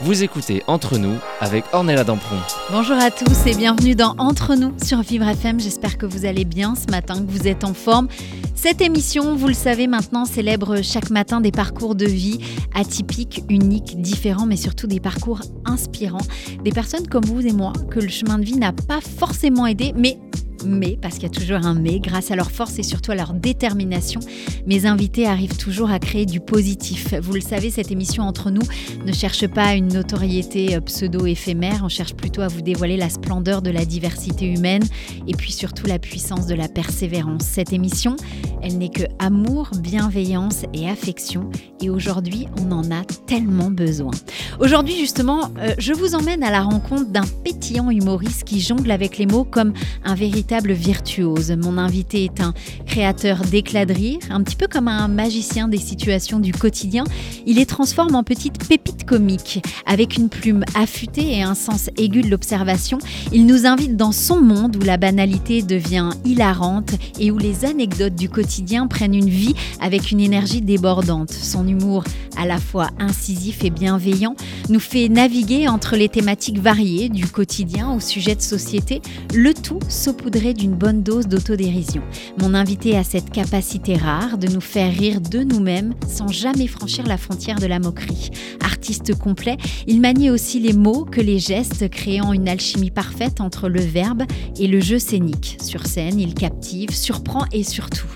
[0.00, 2.36] Vous écoutez Entre nous avec Ornella Dampron.
[2.72, 5.60] Bonjour à tous et bienvenue dans Entre nous sur Vivre FM.
[5.60, 8.08] J'espère que vous allez bien ce matin, que vous êtes en forme.
[8.56, 12.40] Cette émission, vous le savez maintenant, célèbre chaque matin des parcours de vie
[12.74, 16.26] atypiques, uniques, différents, mais surtout des parcours inspirants.
[16.64, 19.92] Des personnes comme vous et moi que le chemin de vie n'a pas forcément aidé,
[19.96, 20.18] mais
[20.66, 23.14] mais, parce qu'il y a toujours un mais, grâce à leur force et surtout à
[23.14, 24.20] leur détermination,
[24.66, 27.14] mes invités arrivent toujours à créer du positif.
[27.20, 28.62] Vous le savez, cette émission entre nous
[29.04, 33.62] ne cherche pas une notoriété euh, pseudo-éphémère, on cherche plutôt à vous dévoiler la splendeur
[33.62, 34.84] de la diversité humaine
[35.26, 37.42] et puis surtout la puissance de la persévérance.
[37.42, 38.16] Cette émission,
[38.62, 44.12] elle n'est que amour, bienveillance et affection et aujourd'hui, on en a tellement besoin.
[44.60, 49.18] Aujourd'hui, justement, euh, je vous emmène à la rencontre d'un pétillant humoriste qui jongle avec
[49.18, 49.72] les mots comme
[50.04, 51.50] un véritable virtuose.
[51.50, 52.54] Mon invité est un
[52.86, 57.04] créateur d'éclat de rire, un petit peu comme un magicien des situations du quotidien.
[57.46, 59.62] Il les transforme en petites pépites comiques.
[59.86, 62.98] Avec une plume affûtée et un sens aigu de l'observation,
[63.32, 68.14] il nous invite dans son monde où la banalité devient hilarante et où les anecdotes
[68.14, 71.32] du quotidien prennent une vie avec une énergie débordante.
[71.32, 72.04] Son humour,
[72.36, 74.36] à la fois incisif et bienveillant,
[74.68, 79.02] nous fait naviguer entre les thématiques variées du quotidien au sujet de société,
[79.34, 82.02] le tout saupoudré d'une bonne dose d'autodérision.
[82.40, 87.06] Mon invité a cette capacité rare de nous faire rire de nous-mêmes sans jamais franchir
[87.06, 88.30] la frontière de la moquerie.
[88.60, 89.56] Artiste complet,
[89.86, 94.24] il manie aussi les mots que les gestes, créant une alchimie parfaite entre le verbe
[94.58, 95.56] et le jeu scénique.
[95.62, 98.08] Sur scène, il captive, surprend et surtout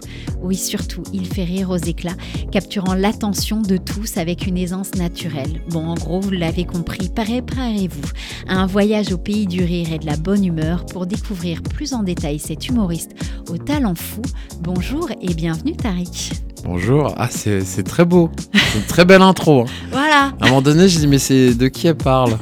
[0.43, 2.17] oui, surtout, il fait rire aux éclats,
[2.53, 5.61] capturant l'attention de tous avec une aisance naturelle.
[5.71, 8.09] Bon, en gros, vous l'avez compris, préparez-vous
[8.49, 11.93] à un voyage au pays du rire et de la bonne humeur pour découvrir plus
[11.93, 13.11] en détail cet humoriste
[13.51, 14.23] au talent fou.
[14.61, 16.33] Bonjour et bienvenue Tariq.
[16.65, 19.63] Bonjour, ah c'est très beau, c'est une très belle intro.
[19.63, 19.67] Hein.
[19.93, 20.33] Voilà.
[20.41, 22.37] À un moment donné, je dis mais c'est de qui elle parle?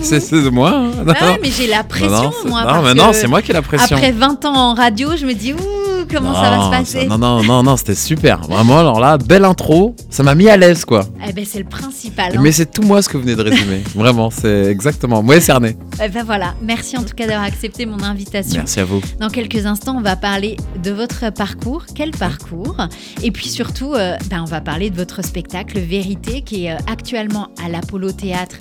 [0.00, 0.70] C'est de moi.
[0.74, 0.90] Hein.
[1.20, 2.64] Ah mais j'ai la pression moi.
[2.64, 3.96] Non, mais non, c'est moi qui ai la pression.
[3.96, 5.83] Après 20 ans en radio, je me dis ouh
[6.14, 7.06] comment ça va se passer.
[7.06, 8.40] non, non, non, non, c'était super.
[8.42, 9.94] Vraiment, alors là, belle intro.
[10.10, 11.06] Ça m'a mis à l'aise, quoi.
[11.26, 12.36] Eh ben, c'est le principal.
[12.36, 12.40] Hein.
[12.42, 13.82] Mais c'est tout moi ce que vous venez de résumer.
[13.94, 15.22] Vraiment, c'est exactement.
[15.22, 15.76] Moi, cerné.
[16.02, 16.54] Eh ben voilà.
[16.62, 18.58] Merci en tout cas d'avoir accepté mon invitation.
[18.58, 19.00] Merci à vous.
[19.20, 21.84] Dans quelques instants, on va parler de votre parcours.
[21.94, 22.76] Quel parcours?
[23.22, 26.76] Et puis surtout, euh, ben, on va parler de votre spectacle Vérité qui est euh,
[26.90, 28.56] actuellement à l'Apollo Théâtre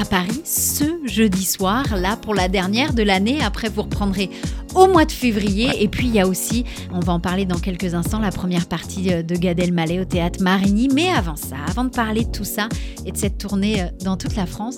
[0.00, 3.38] à Paris ce jeudi soir, là pour la dernière de l'année.
[3.42, 4.30] Après, vous reprendrez
[4.76, 5.82] au mois de février.
[5.82, 6.64] Et puis, il y a aussi,
[6.96, 10.04] on va en parler dans quelques instants, la première partie euh, de Gad Elmaleh au
[10.04, 10.88] théâtre Marigny.
[10.92, 12.68] Mais avant ça, avant de parler de tout ça
[13.04, 14.76] et de cette tournée euh, dans toute la France,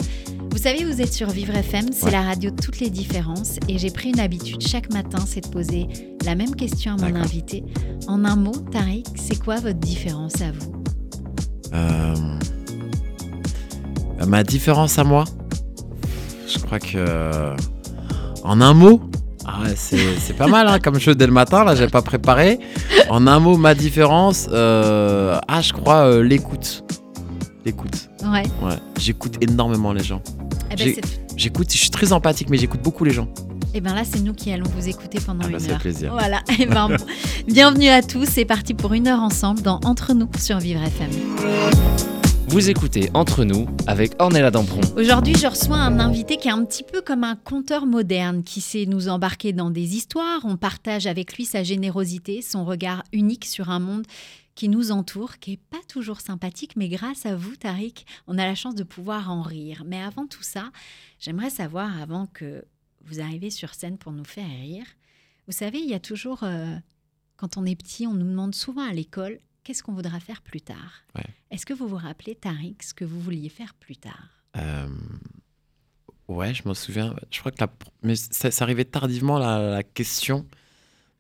[0.51, 3.59] vous savez, vous êtes sur Vivre FM, c'est la radio de toutes les différences.
[3.69, 5.87] Et j'ai pris une habitude chaque matin, c'est de poser
[6.25, 7.63] la même question à mon invité.
[8.09, 10.83] En un mot, Tariq, c'est quoi votre différence à vous?
[11.75, 12.15] Euh,
[14.27, 15.25] Ma différence à moi?
[16.49, 17.55] Je crois que.
[18.43, 19.01] En un mot?
[19.49, 22.59] Ah c'est pas mal hein, comme jeu dès le matin, là j'ai pas préparé.
[23.09, 26.85] En un mot, ma différence, euh, ah je crois euh, l'écoute.
[27.65, 28.11] L'écoute.
[28.23, 28.45] Ouais.
[28.63, 28.77] Ouais.
[28.99, 30.23] J'écoute énormément les gens.
[30.71, 30.95] Eh ben,
[31.37, 33.29] j'écoute, je suis très empathique, mais j'écoute beaucoup les gens.
[33.75, 35.79] Et eh bien là, c'est nous qui allons vous écouter pendant ah bah, une heure.
[35.79, 36.13] plaisir.
[36.13, 36.39] Voilà.
[36.49, 36.89] Et eh ben,
[37.47, 38.27] bienvenue à tous.
[38.27, 41.11] C'est parti pour une heure ensemble dans Entre nous sur Vivre FM.
[42.49, 44.81] Vous écoutez Entre nous avec Ornella Dampron.
[44.97, 48.63] Aujourd'hui, je reçois un invité qui est un petit peu comme un conteur moderne qui
[48.63, 50.41] sait nous embarquer dans des histoires.
[50.45, 54.07] On partage avec lui sa générosité, son regard unique sur un monde
[54.55, 58.47] qui nous entoure, qui est pas toujours sympathique, mais grâce à vous, Tariq, on a
[58.47, 59.83] la chance de pouvoir en rire.
[59.87, 60.71] Mais avant tout ça,
[61.21, 62.65] j'aimerais savoir, avant que
[63.05, 64.87] vous arriviez sur scène pour nous faire rire,
[65.47, 66.75] vous savez, il y a toujours, euh,
[67.37, 70.63] quand on est petit, on nous demande souvent à l'école, qu'est-ce qu'on voudra faire plus
[70.63, 71.05] tard
[71.51, 74.89] Est-ce que vous vous rappelez, Tariq, ce que vous vouliez faire plus tard euh,
[76.27, 77.15] Ouais, je m'en souviens.
[77.31, 77.63] Je crois que
[78.03, 80.47] mais ça, arrivait tardivement la, question.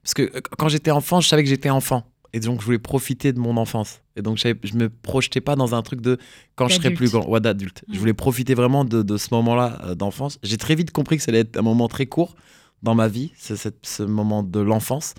[0.03, 2.11] Parce que euh, quand j'étais enfant, je savais que j'étais enfant.
[2.33, 4.01] Et donc, je voulais profiter de mon enfance.
[4.17, 6.17] Et donc, je ne me projetais pas dans un truc de
[6.57, 7.85] quand je serai plus grand, ouais, d'adulte.
[7.93, 10.39] Je voulais profiter vraiment de, ce moment-là euh, d'enfance.
[10.43, 12.35] J'ai très vite compris que ça allait être un moment très court
[12.83, 15.15] dans ma vie, ce moment de l'enfance.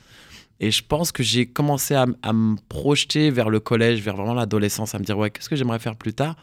[0.60, 4.94] Et je pense que j'ai commencé à, me projeter vers le collège, vers vraiment l'adolescence,
[4.94, 6.36] à me dire, ouais, qu'est-ce que j'aimerais faire plus tard?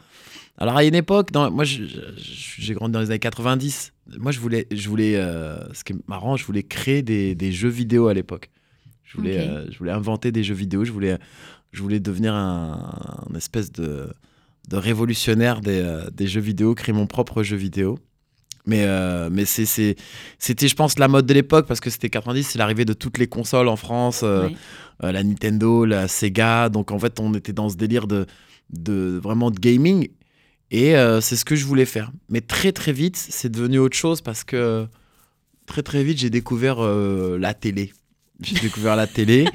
[0.57, 3.93] Alors, à une époque, dans, moi, j'ai grandi dans les années 90.
[4.17, 7.51] Moi, je voulais, je voulais euh, ce qui est marrant, je voulais créer des, des
[7.51, 8.49] jeux vidéo à l'époque.
[9.03, 11.17] Je voulais, euh, je voulais inventer des jeux vidéo, je voulais,
[11.71, 14.09] je voulais devenir un, espèce de,
[14.67, 17.99] de révolutionnaire des, euh, des, jeux vidéo, créer mon propre jeu vidéo.
[18.67, 19.95] Mais, euh, mais c'est,
[20.37, 23.17] c'était, je pense, la mode de l'époque parce que c'était 90, c'est l'arrivée de toutes
[23.17, 24.49] les consoles en France, euh,
[25.03, 26.67] euh, la Nintendo, la Sega.
[26.67, 28.25] Donc en fait, on était dans ce délire de,
[28.69, 30.09] de vraiment de gaming.
[30.69, 32.11] Et c'est ce que je voulais faire.
[32.27, 34.85] Mais très très vite, c'est devenu autre chose parce que
[35.65, 37.93] très très vite, j'ai découvert la télé.
[38.41, 39.45] J'ai découvert la télé.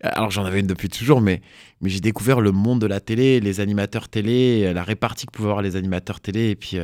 [0.00, 1.42] Alors j'en avais une depuis toujours, mais,
[1.82, 5.50] mais j'ai découvert le monde de la télé, les animateurs télé, la répartie que pouvaient
[5.50, 6.48] avoir les animateurs télé.
[6.48, 6.78] Et puis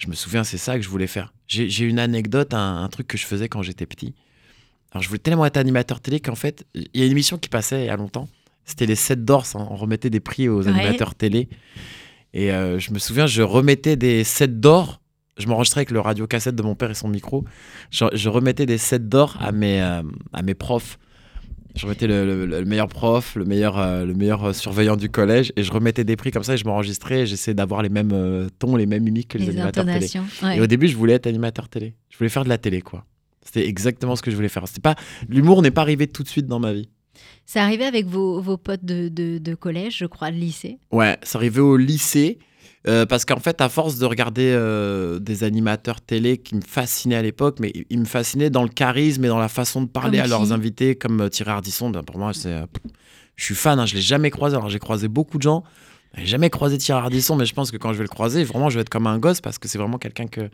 [0.00, 1.32] je me souviens, c'est ça que je voulais faire.
[1.46, 4.14] J'ai une anecdote, un, un truc que je faisais quand j'étais petit.
[4.92, 7.48] Alors je voulais tellement être animateur télé qu'en fait, il y a une émission qui
[7.48, 8.28] passait il y a longtemps.
[8.64, 10.68] C'était les 7 d'or, ça, on remettait des prix aux Ouais.
[10.68, 11.48] animateurs télé.
[12.34, 15.00] Et euh, je me souviens, je remettais des 7 d'or.
[15.36, 17.44] Je m'enregistrais avec le radio-cassette de mon père et son micro.
[17.90, 20.98] Je, je remettais des 7 d'or à mes, euh, à mes profs.
[21.76, 25.08] Je remettais le, le- le meilleur prof, le meilleur, euh, le meilleur euh, surveillant du
[25.08, 25.52] collège.
[25.56, 27.20] Et je remettais des prix comme ça et je m'enregistrais.
[27.20, 30.06] et J'essayais d'avoir les mêmes euh, tons, les mêmes mimiques que les, Les animateurs télé.
[30.42, 30.58] ouais.
[30.58, 31.94] Et au début, je voulais être animateur télé.
[32.10, 33.04] Je voulais faire de la télé, quoi.
[33.44, 34.66] C'était exactement ce que je voulais faire.
[34.68, 34.96] C'était pas
[35.28, 36.88] l'humour n'est pas arrivé tout de suite dans ma vie.
[37.46, 40.78] C'est arrivé avec vos, vos potes de, de- de collège, je crois, de lycée.
[40.92, 42.38] Ouais, c'est arrivé au lycée.
[42.88, 47.16] Euh, parce qu'en fait, à force de regarder euh, des animateurs télé qui me fascinaient
[47.16, 50.18] à l'époque, mais ils me fascinaient dans le charisme et dans la façon de parler
[50.18, 51.90] Comme à leurs invités, comme euh, Thierry Ardisson.
[51.90, 52.66] Ben, pour moi, c'est, euh,
[53.36, 53.78] je suis fan.
[53.78, 54.56] Hein, je l'ai jamais croisé.
[54.56, 55.62] Alors j'ai croisé beaucoup de gens.
[56.16, 58.70] J'ai jamais croisé Thierry Ardisson, mais je pense que quand je vais le croiser, vraiment,
[58.70, 60.48] je vais être comme un gosse parce que c'est vraiment quelqu'un que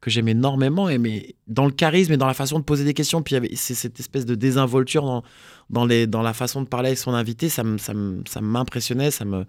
[0.00, 0.88] que j'aime énormément.
[0.88, 3.74] Et mais dans le charisme et dans la façon de poser des questions, puis c'est
[3.74, 5.22] cette espèce de désinvolture dans
[5.70, 8.40] dans les dans la façon de parler avec son invité, ça me ça me- ça
[8.40, 9.44] m'impressionnait, ça me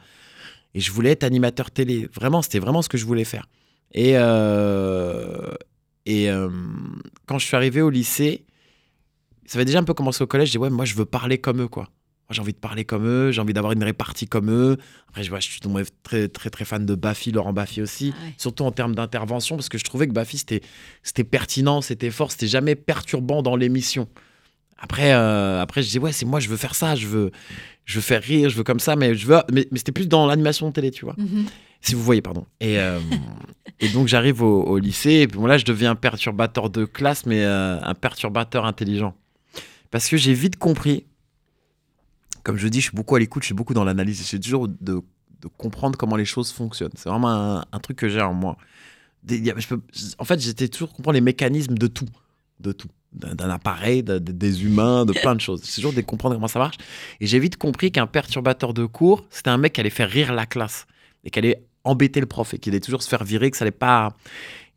[0.73, 2.07] et je voulais être animateur télé.
[2.13, 3.47] Vraiment, c'était vraiment ce que je voulais faire.
[3.91, 5.51] Et, euh,
[6.05, 6.49] et euh,
[7.25, 8.45] quand je suis arrivé au lycée,
[9.45, 10.49] ça avait déjà un peu commencé au collège.
[10.49, 11.83] Je dis, ouais, moi, je veux parler comme eux, quoi.
[11.83, 14.77] Moi, j'ai envie de parler comme eux, j'ai envie d'avoir une répartie comme eux.
[15.07, 18.13] Après, je, vois, je suis tombé très, très, très fan de Baffy, Laurent Baffy aussi.
[18.15, 18.33] Ah ouais.
[18.37, 20.61] Surtout en termes d'intervention, parce que je trouvais que Baffy, c'était
[21.01, 24.07] c'était pertinent, c'était fort, c'était jamais perturbant dans l'émission.
[24.77, 27.31] Après, euh, après, je dis, ouais, c'est moi, je veux faire ça, je veux,
[27.89, 30.07] je veux faire rire, je veux comme ça, mais, je veux, mais, mais c'était plus
[30.07, 31.15] dans l'animation télé, tu vois.
[31.17, 31.45] Mhm.
[31.81, 32.45] Si vous voyez, pardon.
[32.59, 32.99] Et, euh,
[33.79, 36.85] et donc j'arrive au, au lycée, et puis bon, là je deviens un perturbateur de
[36.85, 39.15] classe, mais euh, un perturbateur intelligent.
[39.89, 41.05] Parce que j'ai vite compris,
[42.43, 44.67] comme je dis, je suis beaucoup à l'écoute, je suis beaucoup dans l'analyse, j'essaie toujours
[44.67, 44.75] de,
[45.41, 46.91] de comprendre comment les choses fonctionnent.
[46.95, 48.55] C'est vraiment un, un truc que j'ai en moi.
[49.23, 49.81] Des- je peux-
[50.19, 52.05] en fait, j'étais toujours comprendre les mécanismes de tout.
[52.59, 52.87] De tout.
[53.11, 55.61] D'un appareil, de- de- des humains, de plein de choses.
[55.63, 56.75] C'est toujours de comprendre comment ça marche.
[57.19, 60.31] Et j'ai vite compris qu'un perturbateur de cours, c'était un mec qui allait faire rire
[60.31, 60.85] la classe
[61.23, 63.63] et qui allait embêter le prof et qui allait toujours se faire virer, que ça
[63.63, 64.15] allait pas.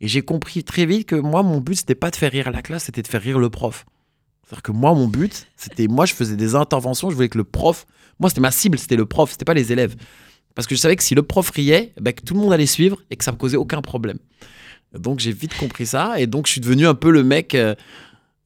[0.01, 2.63] Et j'ai compris très vite que moi, mon but, c'était pas de faire rire la
[2.63, 3.85] classe, c'était de faire rire le prof.
[4.45, 5.87] C'est-à-dire que moi, mon but, c'était.
[5.87, 7.85] Moi, je faisais des interventions, je voulais que le prof.
[8.19, 9.95] Moi, c'était ma cible, c'était le prof, c'était pas les élèves.
[10.55, 12.65] Parce que je savais que si le prof riait, ben, que tout le monde allait
[12.65, 14.17] suivre et que ça me causait aucun problème.
[14.97, 16.19] Donc, j'ai vite compris ça.
[16.19, 17.73] Et donc, je suis devenu un peu le mec euh,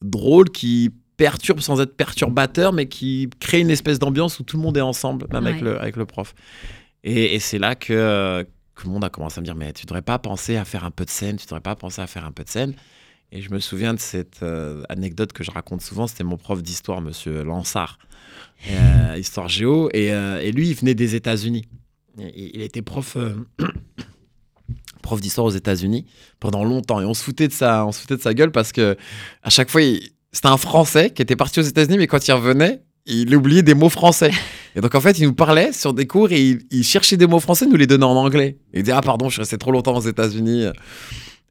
[0.01, 4.63] drôle qui perturbe sans être perturbateur, mais qui crée une espèce d'ambiance où tout le
[4.63, 6.35] monde est ensemble, même avec, le, avec le prof.
[7.03, 8.45] Et, et c'est là que,
[8.75, 10.85] que le monde a commencé à me dire Mais tu devrais pas penser à faire
[10.85, 12.73] un peu de scène, tu devrais pas penser à faire un peu de scène.
[13.31, 16.63] Et je me souviens de cette euh, anecdote que je raconte souvent c'était mon prof
[16.63, 17.99] d'histoire, monsieur Lansard,
[18.69, 19.89] euh, histoire géo.
[19.93, 21.67] Et, euh, et lui, il venait des États-Unis.
[22.17, 23.17] Il, il était prof.
[25.07, 26.05] prof d'histoire aux États-Unis
[26.39, 26.99] pendant longtemps.
[27.01, 28.95] Et on se foutait de sa on se foutait de sa gueule parce que
[29.43, 32.33] à chaque fois il- c'était un français qui était parti aux États-Unis mais quand il
[32.33, 34.31] revenait il oubliait des mots français.
[34.75, 37.25] Et donc en fait il nous parlait sur des cours et il, il cherchait des
[37.25, 38.57] mots français nous les donnait en anglais.
[38.73, 40.65] Il disait ah pardon je suis resté trop longtemps aux États-Unis.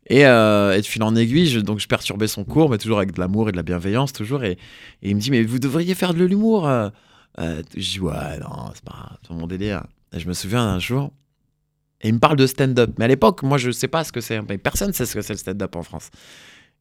[0.08, 2.98] Et, euh, et de fil en aiguille je, donc je perturbais son cours mais toujours
[2.98, 4.44] avec de l'amour et de la bienveillance toujours.
[4.44, 4.52] Et,
[5.02, 6.90] et il me dit mais vous devriez faire de l'humour euh.
[7.38, 9.82] Euh, je dis ouais non c'est pas pas mon délire.
[10.14, 11.10] Et je me souviens d'un jour
[12.06, 12.90] et il me parle de stand-up.
[12.98, 14.40] Mais à l'époque, moi, je sais pas ce que c'est.
[14.58, 16.10] Personne ne sait ce que c'est le stand-up en France.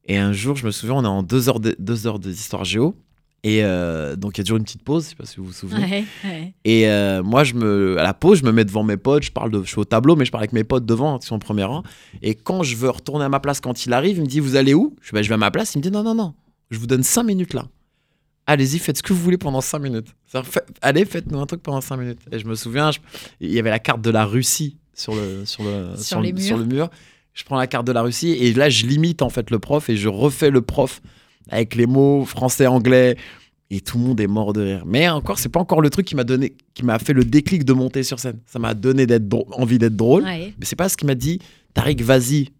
[0.04, 2.64] Et un jour, je me souviens, on est en deux heures de- deux heures d'histoire
[2.64, 2.94] géo.
[3.42, 5.46] Et euh, donc, il y a toujours une petite pause, je sais pas si vous
[5.46, 5.84] vous souvenez.
[5.84, 6.54] Ouais, ouais.
[6.64, 9.30] Et euh, moi, je me, à la pause, je me mets devant mes potes, je
[9.32, 11.36] parle de, je suis au tableau, mais je parle avec mes potes devant, qui sont
[11.36, 11.82] au premier rang.
[12.22, 14.56] Et quand je veux retourner à ma place, quand il arrive, il me dit, vous
[14.56, 14.96] allez où?
[15.00, 15.74] Je, dis, Bah, je vais à ma place.
[15.74, 16.34] Il me dit, non, non, non,
[16.70, 17.66] je vous donne cinq minutes là.
[18.48, 20.08] Allez-y, faites ce que vous voulez pendant cinq minutes.
[20.26, 22.20] Fait- allez, faites-nous un truc pendant cinq minutes.
[22.30, 23.00] Et je me souviens, je-
[23.40, 26.34] il y avait la carte de la Russie sur le, sur le, Sur les le,
[26.34, 26.44] murs.
[26.44, 26.90] sur le mur.
[27.34, 29.88] Je prends la carte de la Russie et là, je limite en fait le prof
[29.90, 31.00] et je refais le prof
[31.50, 33.16] avec les mots français, anglais.
[33.68, 34.82] Et tout le monde est mort de rire.
[34.86, 37.64] Mais encore, c'est pas encore le truc qui m'a donné, qui m'a fait le déclic
[37.64, 38.38] de monter sur scène.
[38.46, 39.26] Ça m'a donné d'être
[39.58, 40.22] envie d'être drôle.
[40.22, 40.54] Ouais.
[40.58, 41.40] Mais c'est pas ce qui m'a dit,
[41.74, 42.50] Tariq, vas-y.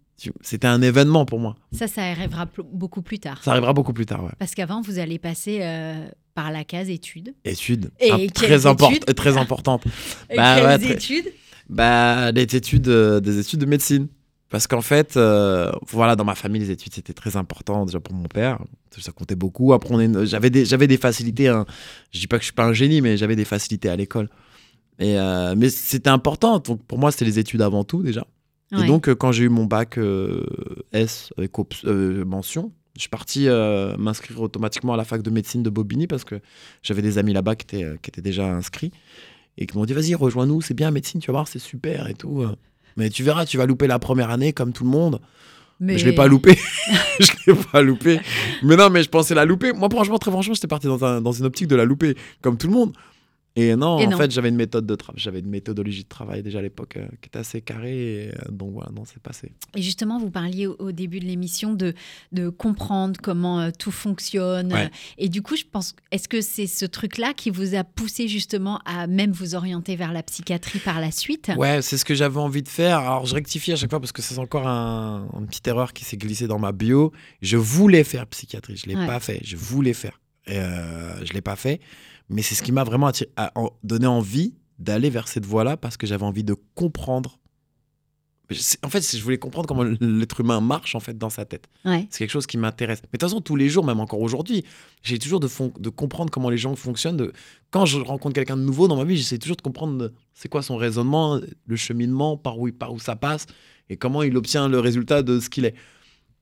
[0.41, 1.55] C'était un événement pour moi.
[1.71, 3.41] Ça, ça arrivera beaucoup plus tard.
[3.43, 4.31] Ça arrivera beaucoup plus tard, ouais.
[4.37, 7.33] Parce qu'avant, vous allez passer euh, par la case études.
[7.45, 7.89] Études.
[8.01, 9.83] Et Ah, très, import- études très importantes.
[10.29, 11.31] Et Bah ouais, très- études
[11.69, 14.07] Bah, les études, euh, des études de médecine.
[14.49, 18.13] Parce qu'en fait, euh, voilà, dans ma famille, les études, c'était très important, déjà pour
[18.13, 18.59] mon père.
[18.97, 19.73] Ça comptait beaucoup.
[19.73, 19.93] Après,
[20.25, 21.49] j'avais des, j'avais des facilités.
[21.49, 21.65] hein.
[22.11, 24.29] Je dis pas que je suis pas un génie, mais j'avais des facilités à l'école.
[24.99, 26.59] Et, euh, mais c'était important.
[26.59, 28.25] Donc, pour moi, c'était les études avant tout, déjà.
[28.71, 28.83] Ouais.
[28.83, 29.99] Et donc, quand j'ai eu mon bac
[30.93, 31.51] S avec
[32.25, 36.23] mention, je suis parti euh, m'inscrire automatiquement à la fac de médecine de Bobigny parce
[36.23, 36.39] que
[36.81, 38.91] j'avais des amis là-bas qui étaient, qui étaient déjà inscrits
[39.57, 42.13] et qui m'ont dit vas-y rejoins-nous c'est bien médecine tu vas voir c'est super et
[42.13, 42.45] tout.
[42.95, 45.19] Mais tu verras tu vas louper la première année comme tout le monde.
[45.79, 46.57] Mais je l'ai pas loupé.
[47.19, 48.19] Je l'ai pas loupé.
[48.63, 49.73] Mais non mais je pensais la louper.
[49.73, 52.57] Moi franchement très franchement j'étais parti dans, un- dans une optique de la louper comme
[52.57, 52.93] tout le monde
[53.59, 54.17] et non Et en non.
[54.17, 57.07] fait j'avais une méthode de travail j'avais une méthodologie de travail déjà à l'époque euh,
[57.21, 60.67] qui était assez carrée et, euh, donc voilà non c'est passé Et justement, vous parliez
[60.67, 61.93] au, au début de l'émission de,
[62.31, 64.71] de comprendre comment euh, tout fonctionne.
[64.71, 64.89] Ouais.
[65.17, 68.79] Et du coup, je pense, est-ce que c'est ce truc-là qui vous a poussé justement
[68.85, 71.51] à même vous orienter vers la psychiatrie par la suite?
[71.57, 72.99] Ouais, c'est ce que j'avais envie de faire.
[72.99, 76.05] Alors, je rectifie à chaque fois parce que c'est encore un, une petite erreur qui
[76.05, 77.11] s'est glissée dans ma bio.
[77.41, 79.07] Je voulais faire psychiatrie, je l'ai Ouais.
[79.07, 79.39] pas fait.
[79.43, 80.19] Je voulais faire.
[80.47, 81.81] Et je l'ai pas fait.
[82.29, 83.51] Mais c'est ce qui m'a vraiment attiré- a-
[83.83, 87.39] donné envie d'aller vers cette voie-là parce que j'avais envie de comprendre.
[88.81, 91.67] En fait, je voulais comprendre comment l'être humain marche en fait dans sa tête.
[91.83, 92.07] Ouais.
[92.09, 92.99] C'est quelque chose qui m'intéresse.
[93.03, 94.63] Mais de toute façon, tous les jours, même encore aujourd'hui,
[95.03, 97.17] j'ai toujours de, de comprendre comment les gens fonctionnent.
[97.17, 97.33] De...
[97.71, 100.47] Quand je rencontre quelqu'un de nouveau dans ma vie, j'essaie toujours de comprendre euh, c'est
[100.47, 103.47] quoi son raisonnement, le cheminement, par où, par où ça passe,
[103.89, 105.75] et comment il obtient le résultat de ce qu'il est.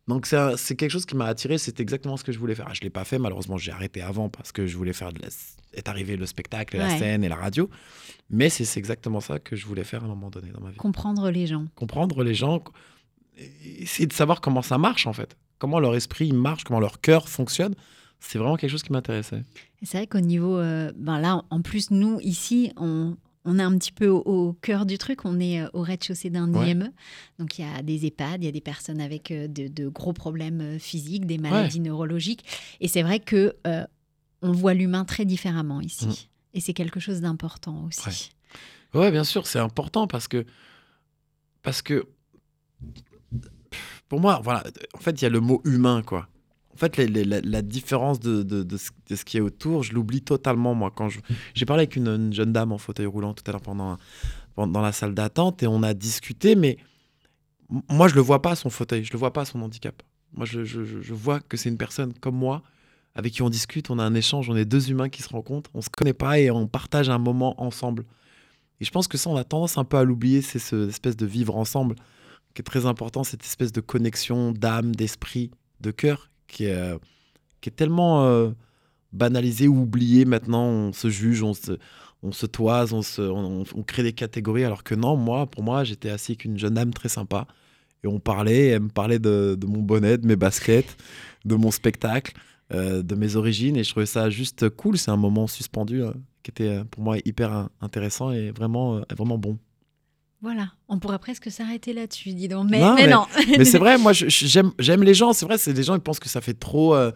[0.08, 2.68] Donc c'est quelque chose qui m'a attiré, c'est exactement ce que je voulais faire.
[2.70, 5.12] Ah, Je ne l'ai pas fait, malheureusement, j'ai arrêté avant parce que je voulais faire
[5.12, 5.30] de la...
[5.74, 7.70] est arrivé le spectacle, la scène et la radio.
[8.30, 10.78] Mais c'est exactement ça que je voulais faire à un moment donné dans ma vie
[10.78, 11.66] Comprendre les gens.
[11.76, 12.64] comprendre les gens,
[13.38, 17.28] essayer de savoir comment ça marche en fait, comment leur esprit marche, comment leur cœur
[17.28, 17.74] fonctionne.
[18.20, 19.44] C'est vraiment quelque chose qui m'intéressait.
[19.84, 23.78] C'est vrai qu'au niveau, euh, ben là, en plus, nous, ici, on, on est un
[23.78, 25.24] petit peu au, au cœur du truc.
[25.26, 26.72] On est euh, au rez-de-chaussée d'un Ouais.
[26.72, 26.92] IME.
[27.40, 29.88] Donc, il y a des EHPAD, il y a des personnes avec euh, de, de
[29.88, 32.44] gros problèmes euh, physiques, des maladies neurologiques.
[32.82, 33.86] Et c'est vrai que euh,
[34.42, 36.08] on voit l'humain très différemment ici.
[36.08, 36.56] Mm.
[36.56, 38.30] Et c'est quelque chose d'important aussi.
[38.94, 39.00] Ouais.
[39.00, 40.46] Ouais, bien sûr, c'est important parce que
[41.64, 42.06] parce que
[44.08, 46.30] pour moi, voilà, en fait, il y a le mot humain quoi.
[46.76, 50.92] En fait, la, différence de, ce, qui est autour, je l'oublie totalement moi.
[50.94, 51.08] Quand
[51.54, 53.98] j'ai parlé avec une, une jeune dame en fauteuil roulant tout à l'heure pendant,
[54.58, 56.78] dans la salle d'attente et on a discuté, mais
[57.90, 60.02] moi je le vois pas son fauteuil, je le vois pas son handicap.
[60.34, 62.62] Moi, je, je- vois que c'est une personne comme moi
[63.14, 65.70] avec qui on discute, on a un échange, on est deux humains qui se rencontrent,
[65.74, 68.04] on se connaît pas et on partage un moment ensemble.
[68.82, 71.16] Et je pense que ça, on a tendance un peu à l'oublier, c'est cette espèce
[71.16, 71.96] de vivre ensemble
[72.54, 76.98] qui est très important, cette espèce de connexion d'âme, d'esprit, de cœur qui est, euh,
[77.60, 78.52] qui est tellement euh,
[79.12, 80.64] banalisée ou oubliée maintenant.
[80.64, 85.48] On se juge, on se, toise, on, se, crée des catégories, alors que non, moi,
[85.48, 87.46] pour moi, j'étais assis avec une jeune dame très sympa.
[88.04, 90.96] Et on parlait, elle me parlait de, mon bonnet, de mes baskets,
[91.44, 92.34] de mon spectacle,
[92.74, 93.76] euh, de mes origines.
[93.76, 94.98] Et je trouvais ça juste cool.
[94.98, 96.04] C'est un moment suspendu
[96.42, 99.60] qui était pour moi hyper intéressant et vraiment, vraiment bon.
[100.46, 102.70] Voilà, on pourrait presque s'arrêter là-dessus, dis donc.
[102.70, 103.26] Mais, Non, mais mais- non.
[103.58, 105.34] Mais c'est vrai, moi, j'aime les gens.
[105.34, 107.12] C'est vrai, c'est des gens, ils pensent que ça fait trop, euh,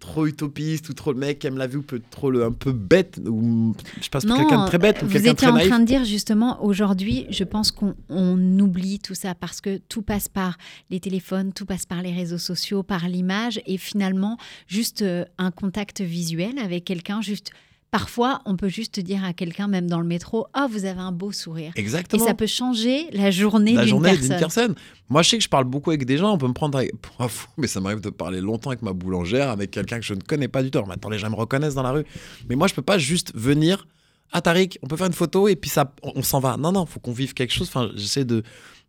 [0.00, 2.50] trop utopiste ou trop le mec qui aime la vie ou peut trop le, un
[2.50, 5.46] peu bête ou je passe pour quelqu'un de très bête ou vous quelqu'un de étiez
[5.48, 9.60] très en train de dire justement aujourd'hui, je pense qu'on on oublie tout ça parce
[9.60, 10.56] que tout passe par
[10.90, 14.36] les téléphones, tout passe par les réseaux sociaux, par l'image et finalement
[14.66, 17.20] juste euh, un contact visuel avec quelqu'un.
[17.20, 17.50] Juste
[17.90, 21.12] parfois, on peut juste dire à quelqu'un, même dans le métro, ah vous avez un
[21.12, 21.72] beau sourire.
[21.76, 22.24] Et Exactement.
[22.24, 24.38] ça peut changer la journée la d'une journée d'une personne.
[24.38, 24.74] personne.
[25.08, 26.32] Moi, je sais que je parle beaucoup avec des gens.
[26.32, 28.92] On peut me prendre pour un fou, mais ça m'arrive de parler longtemps avec ma
[28.92, 30.78] boulangère, avec quelqu'un que je ne connais pas du tout.
[30.78, 32.04] Alors maintenant, les gens me reconnaissent dans la rue.
[32.48, 33.86] Mais moi, je peux pas juste venir.
[34.32, 36.56] Ah, Tariq, on peut faire une photo et puis ça, on, on s'en va.
[36.58, 37.68] Non, non, faut qu'on vive quelque chose.
[37.68, 38.42] Enfin, j'essaie de,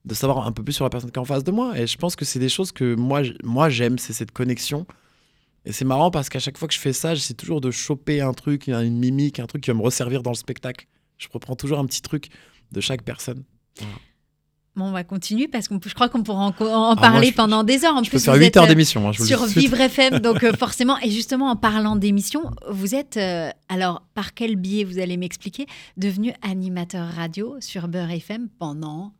[0.05, 1.79] de savoir un peu plus sur la personne qui est en face de moi.
[1.79, 4.85] Et je pense que c'est des choses que moi, moi j'aime, c'est cette connexion.
[5.65, 8.21] Et c'est marrant parce qu'à chaque fois que je fais ça, j'essaie toujours de choper
[8.21, 10.87] un truc, une une mimique, un truc qui va me resservir dans le spectacle.
[11.17, 12.29] Je reprends toujours un petit truc
[12.71, 13.43] de chaque personne.
[14.75, 17.33] Bon, on va continuer parce que je crois qu'on pourra en, en moi, parler je-
[17.33, 17.95] pendant des heures.
[17.95, 19.07] En Je plus, peux faire vous 8 êtes, heures euh, d'émission.
[19.07, 19.59] hein, je vous le dis sur.
[19.61, 20.19] Vivre FM.
[20.19, 24.85] Donc euh, forcément, et justement en parlant d'émission, vous êtes, euh, alors par quel biais
[24.85, 25.65] vous allez m'expliquer,
[25.97, 29.11] devenu animateur radio sur Beurre FM pendant...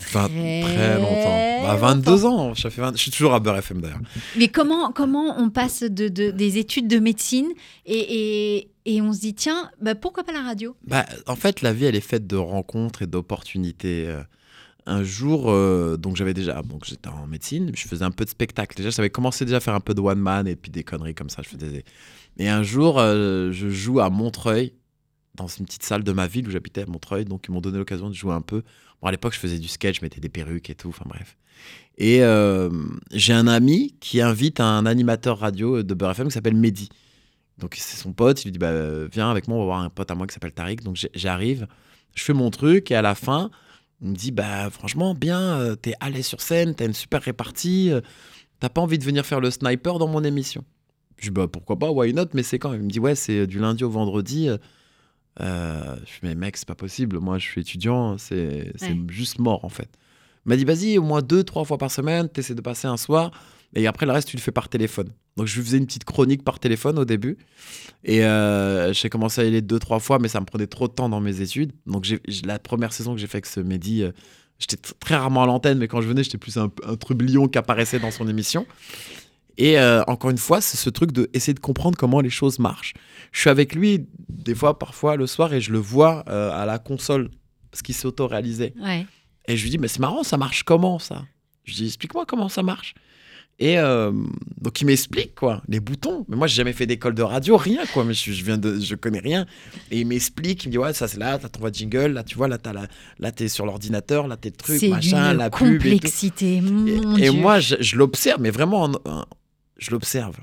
[0.00, 0.28] Très
[0.62, 1.62] très longtemps.
[1.62, 2.54] Bah, 22 ans.
[2.54, 4.00] Ça fait 20 Je suis toujours à Beurre FM d'ailleurs.
[4.36, 7.48] Mais comment, comment on passe de, de- des études de médecine
[7.86, 10.74] et, et, et on se dit, tiens, bah, pourquoi pas la radio?
[10.86, 14.06] Bah, en fait, la vie, elle est faite de rencontres et d'opportunités.
[14.08, 14.22] Euh,
[14.86, 18.30] Un jour, euh, donc j'avais déjà, donc j'étais en médecine, je faisais un peu de
[18.30, 18.74] spectacle.
[18.76, 21.14] Déjà, j'avais commencé déjà à faire un peu de one man et puis des conneries
[21.14, 21.42] comme ça.
[21.44, 21.84] Je faisais.
[22.38, 24.72] Et un jour, euh, je joue à Montreuil
[25.34, 27.24] dans une petite salle de ma ville où j'habitais à Montreuil.
[27.24, 28.62] Donc, ils m'ont donné l'occasion de jouer un peu.
[29.00, 30.88] Bon, à l'époque, je faisais du sketch, je mettais des perruques et tout.
[30.88, 31.36] Enfin, bref.
[31.98, 32.70] Et euh,
[33.12, 36.88] j'ai un ami qui invite un animateur radio de Beurre FM qui s'appelle Mehdi.
[37.58, 38.42] Donc, c'est son pote.
[38.42, 40.34] Il lui dit bah, Viens avec moi, on va voir un pote à moi qui
[40.34, 40.82] s'appelle Tariq.
[40.82, 41.66] Donc, j'arrive,
[42.14, 43.50] je fais mon truc et à la fin,
[44.00, 47.90] il me dit Bah, franchement, bien, euh, t'es allé sur scène, t'as une super répartie.
[47.90, 48.00] euh,
[48.60, 50.64] T'as pas envie de venir faire le sniper dans mon émission
[51.18, 53.46] Je dis Bah, pourquoi pas, why not Mais c'est quand Il me dit Ouais, c'est
[53.46, 54.48] du lundi au vendredi.
[55.40, 57.18] Euh, je fais, mais mec, c'est pas possible.
[57.18, 58.96] Moi, je suis étudiant, c'est Ouais.
[59.08, 59.88] juste mort en fait.
[60.46, 62.96] Il m'a dit, vas-y, au moins deux, trois fois par semaine, t'essaies de passer un
[62.96, 63.30] soir,
[63.74, 65.08] et après le reste, tu le fais par téléphone.
[65.36, 67.36] Donc, je lui faisais une petite chronique par téléphone au début,
[68.04, 70.88] et euh, j'ai commencé à y aller deux, trois fois, mais ça me prenait trop
[70.88, 71.72] de temps dans mes études.
[71.86, 72.06] Donc,
[72.44, 74.12] la première saison que j'ai fait avec ce Mehdi, euh,
[74.58, 77.58] j'étais très rarement à l'antenne, mais quand je venais, j'étais plus un, un trublion qui
[77.58, 78.66] apparaissait dans son émission.
[79.62, 82.58] Et euh, encore une fois, c'est ce truc de essayer de comprendre comment les choses
[82.58, 82.94] marchent.
[83.30, 86.64] Je suis avec lui des fois, parfois le soir, et je le vois euh, à
[86.64, 87.30] la console
[87.70, 88.72] parce qu'il s'est auto-réalisé.
[88.82, 89.06] Ouais.
[89.46, 91.24] Et je lui dis, mais c'est marrant, ça marche comment ça?
[91.64, 92.94] Je dis, explique-moi comment ça marche.
[93.58, 94.10] Et euh,
[94.58, 96.24] donc il m'explique quoi, les boutons.
[96.28, 98.04] Mais moi j'ai jamais fait d'école de radio, rien quoi.
[98.06, 99.44] Mais je, je viens de, je connais rien.
[99.90, 102.06] Et il m'explique, il me dit ouais ça c'est là, t'as ton voix de jingle,
[102.12, 102.86] là tu vois là t'as la,
[103.18, 105.90] là t'es sur l'ordinateur, là t'es le truc machin, la pub et tout.
[105.90, 106.56] complexité.
[106.56, 107.32] Et, mon et Dieu.
[107.32, 109.26] moi, je, je l'observe, mais vraiment, en- en-
[109.80, 110.38] je l'observe.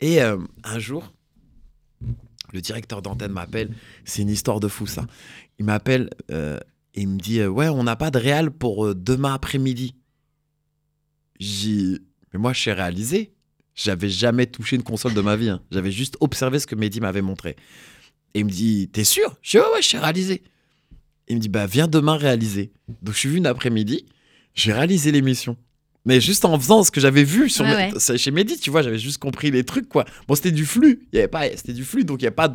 [0.00, 1.12] Et euh, un jour,
[2.52, 3.74] le directeur d'antenne m'appelle.
[4.04, 5.06] C'est une histoire de fou, ça.
[5.58, 6.60] Il m'appelle euh,
[6.94, 9.94] et il me dit euh, Ouais, on n'a pas de réal pour demain après-midi.
[11.40, 11.98] J'ai.
[12.32, 13.32] Mais moi, je suis réalisé.
[13.74, 15.50] J'avais jamais touché une console de ma vie.
[15.50, 15.62] hein.
[15.70, 17.56] J'avais juste observé ce que Mehdi m'avait montré.
[18.34, 19.36] Et il me dit T'es sûr?
[19.42, 20.42] Je dis Ouais, ouais, je suis réalisé.
[21.28, 22.72] Il me dit Bah, viens demain réaliser.
[23.02, 24.06] Donc, je suis venu après-midi.
[24.54, 25.56] J'ai réalisé l'émission.
[26.06, 28.00] Mais juste en faisant ce que j'avais vu sur Ouais, mes- ouais.
[28.00, 30.04] ça, chez Mehdi, tu vois, j'avais juste compris les trucs, quoi.
[30.28, 31.06] Bon, c'était du flux.
[31.12, 32.54] Il y avait pas, c'était du flux, donc il n'y a pas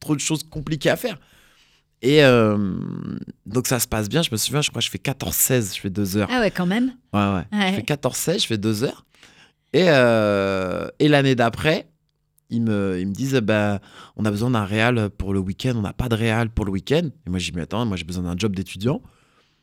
[0.00, 1.18] trop de choses compliquées à faire.
[2.00, 2.56] Et euh,
[3.46, 4.22] donc ça se passe bien.
[4.22, 6.28] Je me souviens, je crois que je fais 14-16, je fais deux heures.
[6.32, 6.94] Ah ouais, quand même.
[7.12, 7.44] Ouais, ouais.
[7.52, 7.70] Ouais.
[7.70, 9.04] Je fais 14-16, je fais deux heures.
[9.72, 11.88] Et, euh, et l'année d'après,
[12.50, 13.80] ils me, ils me disent bah,
[14.16, 16.70] on a besoin d'un réal pour le week-end, on n'a pas de réal pour le
[16.72, 17.08] week-end.
[17.26, 19.00] Et moi, j'ai dit mais attends, moi j'ai besoin d'un job d'étudiant.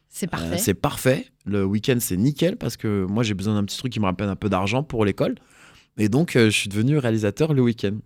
[0.09, 0.57] C'est Euh, parfait.
[0.57, 1.25] c'est parfait.
[1.45, 4.27] Le week-end, c'est nickel parce que moi, j'ai besoin d'un petit truc qui me rappelle
[4.29, 5.35] un peu d'argent pour l'école.
[5.97, 7.97] Et donc, euh, je suis devenu réalisateur le week-end.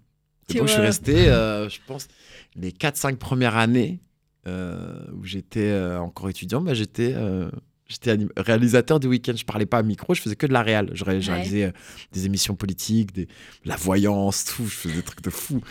[0.50, 2.08] Et donc, je suis resté, euh, je pense,
[2.56, 4.00] les 4-5 premières années
[4.46, 7.16] où j'étais encore étudiant, bah, j'étais
[7.88, 9.34] j'étais réalisateur du week-end.
[9.38, 10.90] Je parlais pas à micro, je faisais que de la réal.
[10.94, 11.24] Je, ré- Ouais.
[11.26, 11.72] réalisais
[12.12, 13.28] des émissions politiques, des,
[13.66, 14.66] la voyance, tout.
[14.66, 15.62] Je faisais des trucs de fou.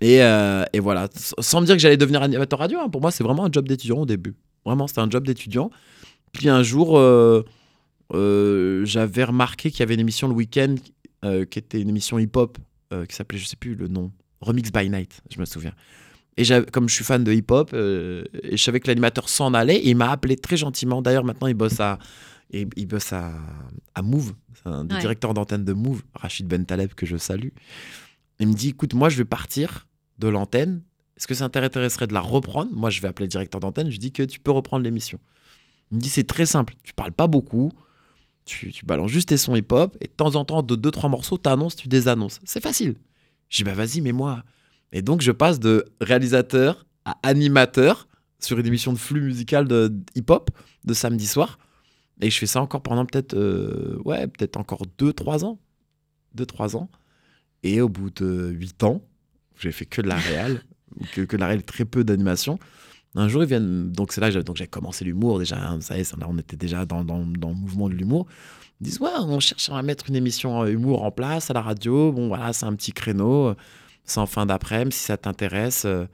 [0.00, 1.08] Et, euh, et voilà,
[1.40, 3.66] sans me dire que j'allais devenir animateur radio, hein, pour moi, c'est vraiment un job
[3.66, 4.34] d'étudiant au début.
[4.64, 5.70] Vraiment, c'était un job d'étudiant.
[6.32, 7.42] Puis un jour, euh,
[8.14, 10.74] euh, j'avais remarqué qu'il y avait une émission le week-end
[11.50, 12.58] qui était une émission hip-hop
[13.08, 15.72] qui s'appelait, je sais plus le nom, Remix by Night, je me souviens.
[16.36, 19.88] Et comme je suis fan de hip-hop, et je savais que l'animateur s'en allait, et
[19.90, 21.02] il m'a appelé très gentiment.
[21.02, 21.98] D'ailleurs, maintenant, il bosse à,
[22.52, 23.32] il, il bosse à,
[23.96, 24.98] à Move, c'est un Ouais.
[25.00, 27.48] directeurs d'antenne de Move, Rachid Ben Taleb, que je salue.
[28.38, 29.87] Il me dit, écoute, moi, je vais partir
[30.18, 30.82] de l'antenne.
[31.16, 32.70] Est-ce que ça t'intéresserait de la reprendre?
[32.72, 33.90] Moi, je vais appeler le directeur d'antenne.
[33.90, 35.18] Je dis que tu peux reprendre l'émission.
[35.90, 36.74] Il me dit, c'est très simple.
[36.82, 37.72] Tu parles pas beaucoup.
[38.44, 39.96] Tu, balances juste tes sons hip-hop.
[40.00, 42.40] Et de temps en temps, de deux, trois morceaux, tu annonces, tu désannonces.
[42.44, 42.94] C'est facile.
[43.48, 44.44] Je dis, bah vas-y, mais moi.
[44.92, 49.92] Et donc, je passe de réalisateur à animateur sur une émission de flux musical de
[50.14, 50.50] hip-hop
[50.84, 51.58] de samedi soir.
[52.20, 55.58] Et je fais ça encore pendant peut-être, euh, ouais, peut-être encore deux, trois ans.
[56.34, 56.88] Deux, trois ans.
[57.62, 59.02] Et au bout de 8 ans,
[59.58, 60.62] j'ai fait que de la réal,
[60.96, 62.58] ou que, que de la réal, très peu d'animation.
[63.14, 66.14] Un jour, ils viennent, donc c'est là que j'ai commencé l'humour déjà, ça y est,
[66.26, 68.26] on était déjà dans, dans, dans le mouvement de l'humour.
[68.80, 71.62] Ils disent, ouais, on cherche à mettre une émission euh, humour en place à la
[71.62, 73.54] radio, bon voilà, c'est un petit créneau, euh,
[74.04, 75.84] c'est en fin d'après-midi, si ça t'intéresse.
[75.84, 76.06] euh,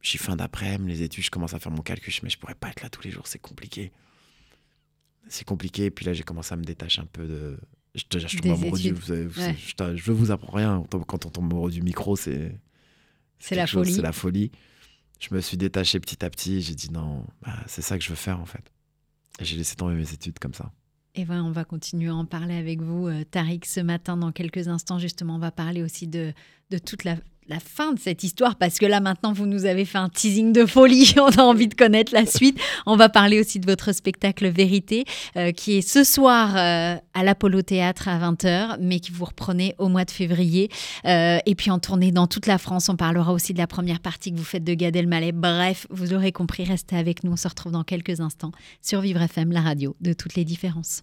[0.00, 2.54] J'ai fin d'après-midi, les études, je commence à faire mon calcul, je mais je pourrais
[2.54, 3.92] pas être là tous les jours, c'est compliqué.
[5.28, 7.58] C'est compliqué, et puis là j'ai commencé à me détacher un peu de...
[7.94, 9.56] Je, je tombe amoureux du- vous Ouais.
[9.58, 12.56] je, je vous apprends rien, quand on tombe amoureux du micro, c'est...
[13.40, 13.94] C'est la chose, folie.
[13.96, 14.50] C'est la folie.
[15.18, 16.60] Je me suis détaché petit à petit.
[16.60, 18.70] J'ai dit non, bah, c'est ça que je veux faire en fait.
[19.40, 20.72] Et j'ai laissé tomber mes études comme ça.
[21.14, 24.16] Et ben, on va continuer à en parler avec vous, euh, Tariq, ce matin.
[24.16, 26.32] Dans quelques instants, justement, on va parler aussi de,
[26.70, 27.16] de toute la,
[27.48, 30.52] la fin de cette histoire, parce que là, maintenant, vous nous avez fait un teasing
[30.52, 31.14] de folie.
[31.18, 32.58] On a envie de connaître la suite.
[32.86, 35.04] On va parler aussi de votre spectacle Vérité,
[35.36, 39.74] euh, qui est ce soir euh, à l'Apollo Théâtre à 20h, mais qui vous reprenez
[39.78, 40.70] au mois de février.
[41.04, 42.88] Euh, et puis en tournée dans toute la France.
[42.88, 45.32] On parlera aussi de la première partie que vous faites de Gad Elmaleh.
[45.32, 47.32] Bref, vous aurez compris, restez avec nous.
[47.32, 51.02] On se retrouve dans quelques instants sur Vivre FM, la radio de toutes les différences.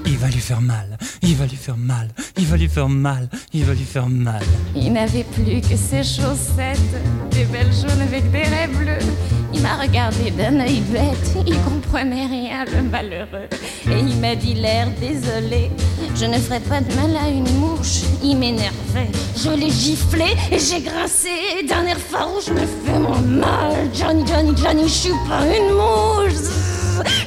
[0.21, 2.07] Il va lui faire mal, il va lui faire mal,
[2.37, 4.43] il va lui faire mal, il va lui faire mal.
[4.75, 6.77] Il n'avait plus que ses chaussettes,
[7.31, 9.03] des belles jaunes avec des raies bleues.
[9.51, 13.49] Il m'a regardé d'un œil bête, il comprenait rien, le malheureux.
[13.87, 15.71] Et il m'a dit l'air désolé,
[16.15, 18.01] je ne ferai pas de mal à une mouche.
[18.21, 21.65] Il m'énervait, je l'ai giflé et j'ai grincé.
[21.67, 23.89] D'un air farouche, me fais mon mal.
[23.91, 26.61] Johnny, Johnny, Johnny, je suis pas une mouche.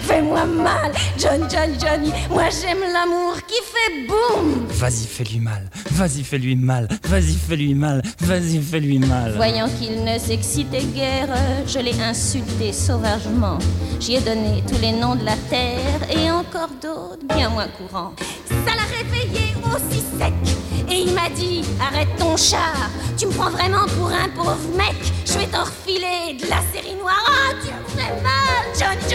[0.07, 2.13] Fais-moi mal, Johnny, Johnny, Johnny.
[2.31, 4.67] Moi j'aime l'amour qui fait boum.
[4.69, 9.33] Vas-y, fais-lui mal, vas-y, fais-lui mal, vas-y, fais-lui mal, vas-y, fais-lui mal.
[9.37, 11.29] Voyant qu'il ne s'excitait guère,
[11.67, 13.59] je l'ai insulté sauvagement.
[14.01, 18.13] J'y ai donné tous les noms de la terre et encore d'autres bien moins courants.
[18.49, 20.35] Ça l'a réveillé aussi sec.
[20.91, 24.95] Et il m'a dit Arrête ton char, tu me prends vraiment pour un pauvre mec.
[25.25, 27.25] Je vais t'en refiler de la série noire.
[27.27, 29.14] Ah, tu me fais mal, Johnny.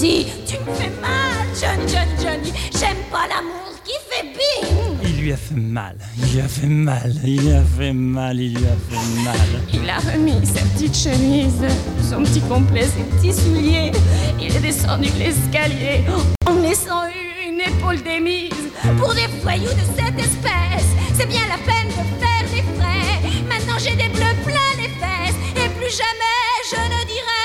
[0.00, 2.52] Tu me fais mal, Johnny, Johnny, Johnny.
[2.72, 4.96] J'aime pas l'amour qui fait bing.
[5.02, 8.40] Il lui a fait mal, il lui a fait mal, il lui a fait mal,
[8.40, 9.36] il lui a fait mal.
[9.74, 11.62] Il a remis sa petite chemise,
[12.08, 13.92] son petit complet, ses petits souliers.
[14.40, 16.02] Il est descendu l'escalier
[16.46, 17.02] en me laissant
[17.46, 18.70] une épaule démise.
[18.96, 23.44] Pour des voyous de cette espèce, c'est bien la peine de faire des frais.
[23.46, 27.39] Maintenant j'ai des bleus plein les fesses et plus jamais je ne dirai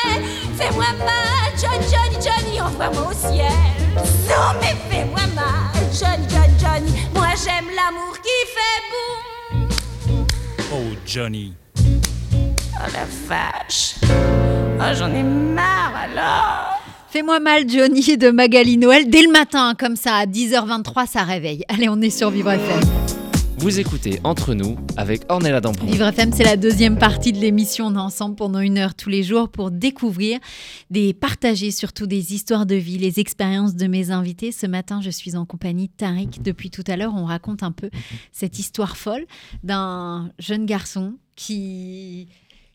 [0.57, 3.51] Fais-moi mal, Johnny, Johnny, Johnny, envoie-moi au ciel.
[4.27, 6.91] Non mais fais-moi mal, Johnny, Johnny, Johnny.
[7.13, 9.67] Moi j'aime l'amour qui fait boum.
[10.73, 11.53] Oh, Johnny.
[11.77, 13.95] Oh la vache.
[14.03, 16.81] Oh j'en ai marre alors.
[17.09, 19.09] Fais-moi mal, Johnny de Magali Noël.
[19.09, 21.63] Dès le matin, comme ça, à 10h23, ça réveille.
[21.69, 23.14] Allez, on est sur Vivre FM.
[23.57, 25.85] Vous écoutez Entre nous avec Ornella Dampron.
[25.87, 27.87] Vivre FM, c'est la deuxième partie de l'émission.
[27.87, 30.39] On est ensemble pendant une heure tous les jours pour découvrir,
[30.91, 34.51] des partager surtout des histoires de vie, les expériences de mes invités.
[34.51, 36.41] Ce matin, je suis en compagnie de Tariq.
[36.43, 37.89] Depuis tout à l'heure, on raconte un peu
[38.31, 39.25] cette histoire folle
[39.63, 42.27] d'un jeune garçon qui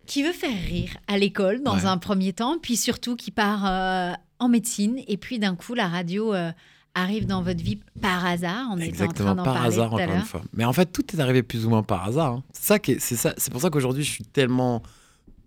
[0.06, 1.84] qui veut faire rire à l'école dans Ouais.
[1.84, 5.86] un premier temps, puis surtout qui part euh, en médecine, et puis d'un coup la
[5.86, 6.50] radio euh,
[6.94, 8.66] arrive dans votre vie par hasard.
[8.72, 10.42] On était en Exactement, train par hasard encore une fois.
[10.52, 12.32] Mais en fait, tout est arrivé plus ou moins par hasard.
[12.34, 12.42] hein.
[12.52, 14.82] C'est ça qui est- c'est ça, c'est pour ça qu'aujourd'hui je suis tellement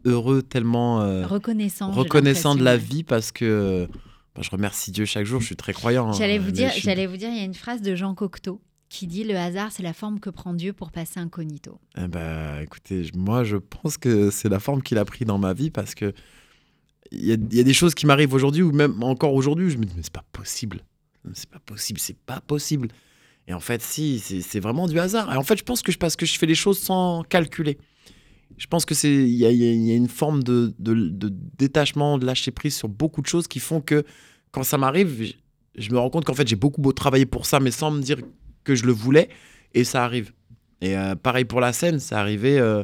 [0.06, 1.92] heureux, tellement euh, Reconnaissant.
[1.92, 3.88] reconnaissant de la vie parce que
[4.36, 5.40] bah, je remercie Dieu chaque jour.
[5.42, 6.10] Je suis très croyant.
[6.10, 8.14] hein, J'allais vous dire, suis- j'allais vous dire, il y a une phrase de Jean
[8.16, 11.80] Cocteau qui dit le hasard, c'est la forme que prend Dieu pour passer incognito.
[11.98, 15.54] Eh ben, écoutez, moi je pense que c'est la forme qu'il a pris dans ma
[15.54, 16.14] vie parce que
[17.12, 19.84] il y y a des choses qui m'arrivent aujourd'hui ou même encore aujourd'hui, je me
[19.86, 20.82] dis mais c'est pas possible,
[21.34, 22.90] c'est pas possible, c'est pas possible.
[23.48, 25.34] Et en fait, si, c'est vraiment du hasard.
[25.34, 27.78] Et en fait, je pense que je, parce que je fais les choses sans calculer.
[28.58, 30.74] Je pense que c'est il y a, une forme de,
[31.58, 34.04] détachement, de lâcher prise sur beaucoup de choses qui font que
[34.52, 35.34] quand ça m'arrive,
[35.76, 38.02] je, me rends compte qu'en fait j'ai beaucoup beau travailler pour ça, mais sans me
[38.02, 38.20] dire
[38.64, 39.30] que je le voulais,
[39.74, 40.34] et ça arrive.
[40.82, 42.84] Et euh, pareil pour la scène, ça arrivait, euh,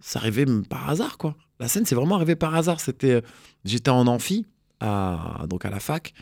[0.00, 1.36] ça arrivait par hasard quoi.
[1.60, 2.80] La scène, c'est vraiment arrivé par hasard.
[2.80, 3.20] C'était, euh,
[3.64, 4.46] j'étais en amphi,
[4.80, 6.12] donc à la fac,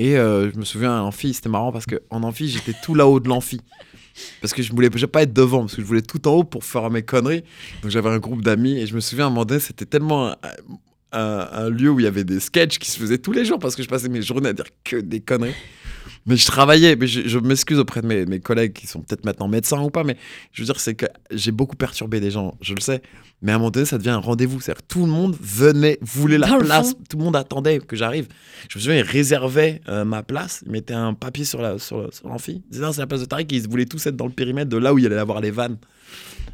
[0.00, 2.94] et euh, je me souviens, en amphi, c'était marrant parce que en amphi, j'étais tout
[2.94, 3.60] là-haut de l'amphi.
[4.40, 6.44] Parce que je je voulais pas être devant, parce que je voulais tout en haut
[6.44, 7.44] pour faire mes conneries.
[7.82, 10.34] Donc j'avais un groupe d'amis, et je me souviens à un moment c'était tellement
[11.12, 13.58] un- un lieu où il y avait des sketchs qui se faisaient tous les jours,
[13.58, 15.54] parce que je passais mes journées à dire que des conneries.
[16.26, 19.24] Mais je travaillais, mais je, je m'excuse auprès de mes, mes collègues qui sont peut-être
[19.24, 20.16] maintenant médecins ou pas, mais
[20.52, 23.02] je veux dire, c'est que j'ai beaucoup perturbé des gens, je le sais.
[23.42, 24.60] Mais à un moment donné, ça devient un rendez-vous.
[24.60, 28.28] C'est-à-dire tout le monde venait, voulait la Dans place, tout le monde attendait que j'arrive.
[28.68, 32.12] Je me souviens, ils réservaient euh, ma place, ils mettaient un papier sur la sur,
[32.12, 32.62] sur l'amphi.
[32.66, 34.68] Ils disaient, non, c'est la place de Tariq, ils voulaient tous être dans le périmètre
[34.68, 35.78] de là où il allait avoir les vannes.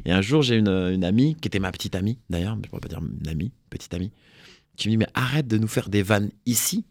[0.05, 2.67] Et un jour, j'ai une, une amie, qui était ma petite amie d'ailleurs, mais je
[2.67, 4.11] ne pourrais pas dire une amie, petite amie,
[4.77, 6.85] qui me dit, mais arrête de nous faire des vannes ici,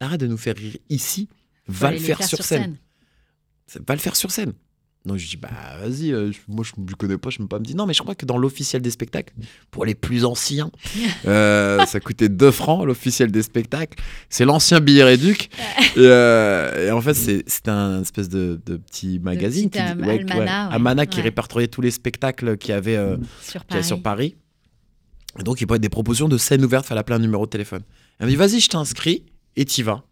[0.00, 1.28] arrête de nous faire rire ici,
[1.68, 2.76] va le faire, sur scène.
[3.86, 4.52] Va le faire sur scène.
[5.04, 5.48] Donc je dis bah
[5.80, 7.94] vas-y, euh, je- moi je ne connais pas, je ne pas me dire non mais
[7.94, 9.32] je crois que dans l'officiel des spectacles,
[9.70, 10.72] pour les plus anciens,
[11.26, 14.02] euh, ça coûtait 2 francs l'officiel des spectacles.
[14.30, 15.48] C'est l'ancien billet réduc.
[15.96, 20.34] et, euh, et en fait c'est c'était un espèce de, de petit magazine, petit, qui,
[20.34, 20.48] ouais.
[20.48, 21.22] almanach qui Ouais.
[21.22, 22.98] répertoriait tous les spectacles qu'il y avait
[23.42, 23.84] Sur Paris.
[23.84, 24.34] sur Paris.
[25.38, 27.50] Et donc, il peut être des propositions de scènes ouvertes, fallait appeler un numéro de
[27.50, 27.82] téléphone.
[28.18, 30.02] Elle me dit, vas-y, je t'inscris et t'y vas.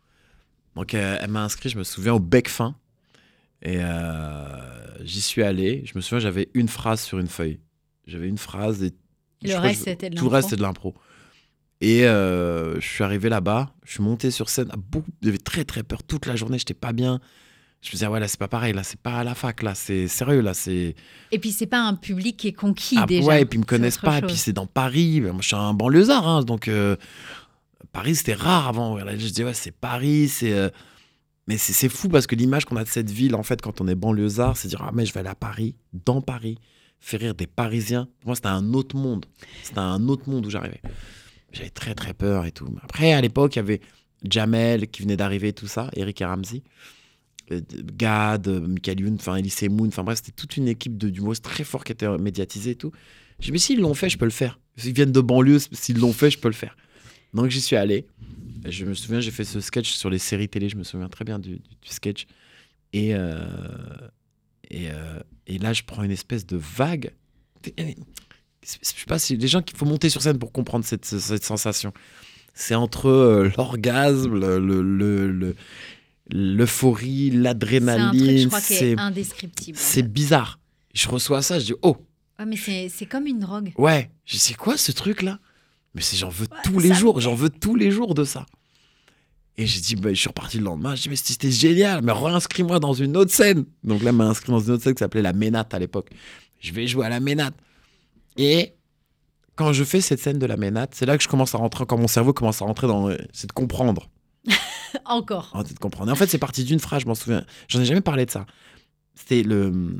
[0.76, 2.74] Donc, euh, elle m'a inscrit, je me souviens, au bec fin.
[3.62, 5.82] Et euh, j'y suis allé.
[5.86, 7.60] Je me souviens, j'avais une phrase sur une feuille.
[8.06, 8.92] J'avais une phrase et
[9.42, 10.94] Le reste, que- c'était de Tout le reste, c'était de l'impro.
[11.80, 14.68] Et euh, je suis arrivé là-bas, je suis monté sur scène.
[14.90, 17.20] beaucoup- J'avais très très peur toute la journée, j'étais pas bien.
[17.82, 19.74] Je me disais, ouais, là, c'est pas pareil, là, c'est pas à la fac, là,
[19.74, 20.94] c'est sérieux, là, c'est.
[21.32, 23.26] Et puis, c'est pas un public qui est conquis Ah, déjà.
[23.28, 25.20] ouais, et puis ils me connaissent pas, et puis c'est dans Paris.
[25.20, 26.96] Moi, je suis un banlieusard, hein, donc euh,
[27.92, 28.98] Paris, c'était rare avant.
[28.98, 30.52] Je dis, ouais, c'est Paris, c'est.
[30.52, 30.70] euh,
[31.46, 33.88] Mais c'est fou parce que l'image qu'on a de cette ville, en fait, quand on
[33.88, 36.58] est banlieusard, c'est dire, ah, mais je vais aller à Paris, dans Paris,
[37.00, 38.08] faire rire des Parisiens.
[38.24, 39.26] Moi, c'était un autre monde.
[39.62, 40.80] C'était un autre monde où j'arrivais.
[41.52, 42.66] J'avais très, très peur et tout.
[42.82, 43.80] Après, à l'époque, il y avait
[44.28, 46.62] Jamel qui venait d'arriver, tout ça, Eric et Ramsey.
[47.52, 47.60] euh,
[47.94, 51.44] Gad, euh, Michael Youn, enfin Elise Moon, enfin bref, c'était toute une équipe de- d'humoristes
[51.44, 52.90] très forts qui était médiatisée et tout.
[53.38, 54.58] Je me suis dit, s'ils l'ont fait, je peux le faire.
[54.78, 56.74] S'ils viennent de banlieue, s'ils l'ont fait, je peux le faire.
[57.34, 58.06] Donc j'y suis allé.
[58.66, 61.24] Je me souviens, j'ai fait ce sketch sur les séries télé, je me souviens très
[61.24, 62.26] bien du, du- du sketch.
[62.92, 63.44] Et, euh,
[64.70, 67.10] et, euh, et là, je prends une espèce de vague.
[67.66, 67.72] Je
[68.82, 71.92] sais pas si les gens qu'il faut monter sur scène pour comprendre cette, cette sensation.
[72.54, 75.56] C'est entre euh, l'orgasme, le- le- le- le-
[76.30, 78.50] l'euphorie, C'est l'adrénaline.
[78.60, 79.76] C'est est indescriptible.
[79.78, 80.58] c'est bizarre.
[80.94, 81.96] Je reçois ça, je dis oh
[82.38, 83.72] Ouais, mais c'est c'est comme une drogue.
[83.76, 85.38] ouais, je c'est quoi ce truc là
[85.94, 88.46] Mais c'est j'en veux Ouais, tous les jours, j'en veux tous les jours de ça.
[89.56, 92.12] Et j'ai dit bah, je suis reparti le lendemain, je dis mais c'était génial, mais
[92.12, 93.64] réinscris-moi dans une autre scène.
[93.84, 96.10] Donc là, m'a inscrit dans une autre scène qui s'appelait la Ménate à l'époque.
[96.60, 97.54] Je vais jouer à la Ménate.
[98.36, 98.72] Et
[99.54, 101.86] quand je fais cette scène de la Ménate, c'est là que je commence à rentrer,
[101.86, 104.08] quand mon cerveau commence à rentrer dans, c'est de comprendre.
[105.04, 105.50] Encore.
[105.54, 106.10] En fait, de comprendre.
[106.10, 107.44] Et en fait, c'est parti d'une phrase, je m'en souviens.
[107.68, 108.46] J'en ai jamais parlé de ça.
[109.14, 109.96] C'était le,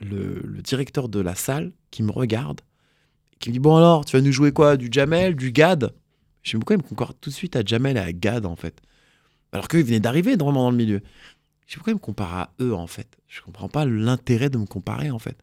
[0.00, 2.60] le, le directeur de la salle qui me regarde,
[3.42, 4.76] qui me dit Bon, alors, tu vas nous jouer quoi?
[4.76, 5.92] Du Jamel, du Gad?
[6.42, 8.46] Je dis Mais pourquoi il me compare tout de suite à Jamel et à Gad,
[8.46, 8.80] en fait?
[9.52, 11.02] Alors qu'eux, ils venaient d'arriver vraiment dans le milieu.
[11.66, 13.08] Je dis Pourquoi il me compare à eux, en fait?
[13.28, 15.36] Je comprends pas l'intérêt de me comparer, en fait.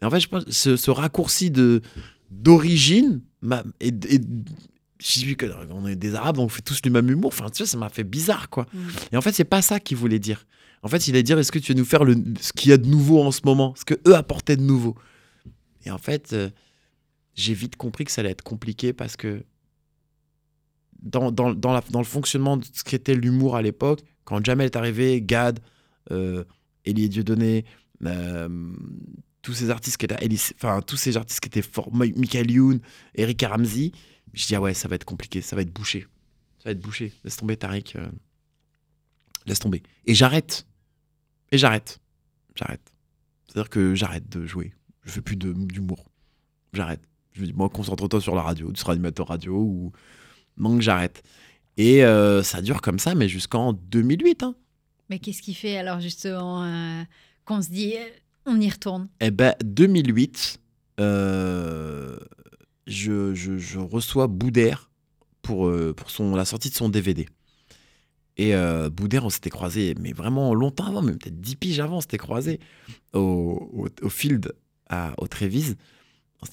[0.00, 1.82] Et en fait, je pense que ce, ce raccourci de
[2.30, 3.22] d'origine
[3.80, 4.20] et, et
[4.98, 7.28] j'ai vu qu'on est des arabes donc on fait tous le même humour.
[7.28, 8.66] Enfin tu vois ça m'a fait bizarre quoi.
[8.72, 8.78] Mm.
[9.12, 10.46] et en fait c'est pas ça qu'il voulait dire.
[10.82, 12.72] En fait il allait dire est-ce que tu veux nous faire le, ce qu'il y
[12.72, 13.74] a de nouveau en ce moment?
[13.76, 14.96] Ce que eux apportaient de nouveau.
[15.84, 16.50] Et en fait euh,
[17.38, 19.44] j'ai vite compris que ça allait être compliqué parce que
[21.00, 25.60] dans, dans, le fonctionnement de ce qu'était l'humour à l'époque quand Jamel est arrivé Gad
[26.10, 26.44] euh,
[26.84, 27.64] Elie Dieudonné
[28.04, 28.72] euh,
[29.42, 30.16] tous ces artistes qui étaient
[30.56, 32.80] enfin tous ces artistes qui étaient forts Mi- Michael Youn
[33.14, 33.92] Eric Ramsey
[34.34, 36.06] je dis ah ouais ça va être compliqué ça va être bouché.
[36.58, 37.12] Ça va être bouché.
[37.22, 38.08] Laisse tomber Tariq euh,
[39.46, 39.84] laisse tomber.
[40.06, 40.66] Et j'arrête.
[41.52, 42.00] Et j'arrête.
[42.56, 42.92] J'arrête.
[43.46, 44.74] C'est à dire que j'arrête de jouer.
[45.04, 46.10] Je fais plus d'humour.
[46.72, 47.00] J'arrête
[47.38, 49.92] je me dis moi concentre-toi sur la radio tu seras animateur radio ou
[50.56, 51.22] donc j'arrête
[51.76, 54.54] et euh, ça dure comme ça mais jusqu'en 2008 hein.
[55.10, 57.02] Mais qu'est-ce qui fait alors justement euh,
[57.46, 58.04] qu'on se dit, euh,
[58.44, 59.08] on y retourne?
[59.20, 60.60] Eh ben, 2008,
[61.00, 62.18] euh,
[62.86, 64.90] je, je- je reçois Boudère
[65.40, 67.26] pour, pour son, la sortie de son DVD.
[68.36, 71.96] Et euh, Boudère, on s'était croisés, mais vraiment longtemps avant, même peut-être 10 piges avant,
[71.96, 72.60] on s'était croisés
[73.14, 73.18] au,
[73.72, 74.52] au, au field
[74.90, 75.76] à, au Trévise.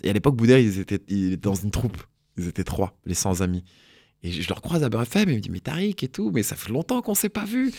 [0.03, 1.97] Et à l'époque, Boudère, ils étaient, il était dans une troupe.
[2.37, 3.63] Ils étaient trois, les sans amis.
[4.23, 6.43] Et je, leur croise à BFM, et il me dit, mais Tariq et tout, mais
[6.43, 7.71] ça fait longtemps qu'on s'est pas vu.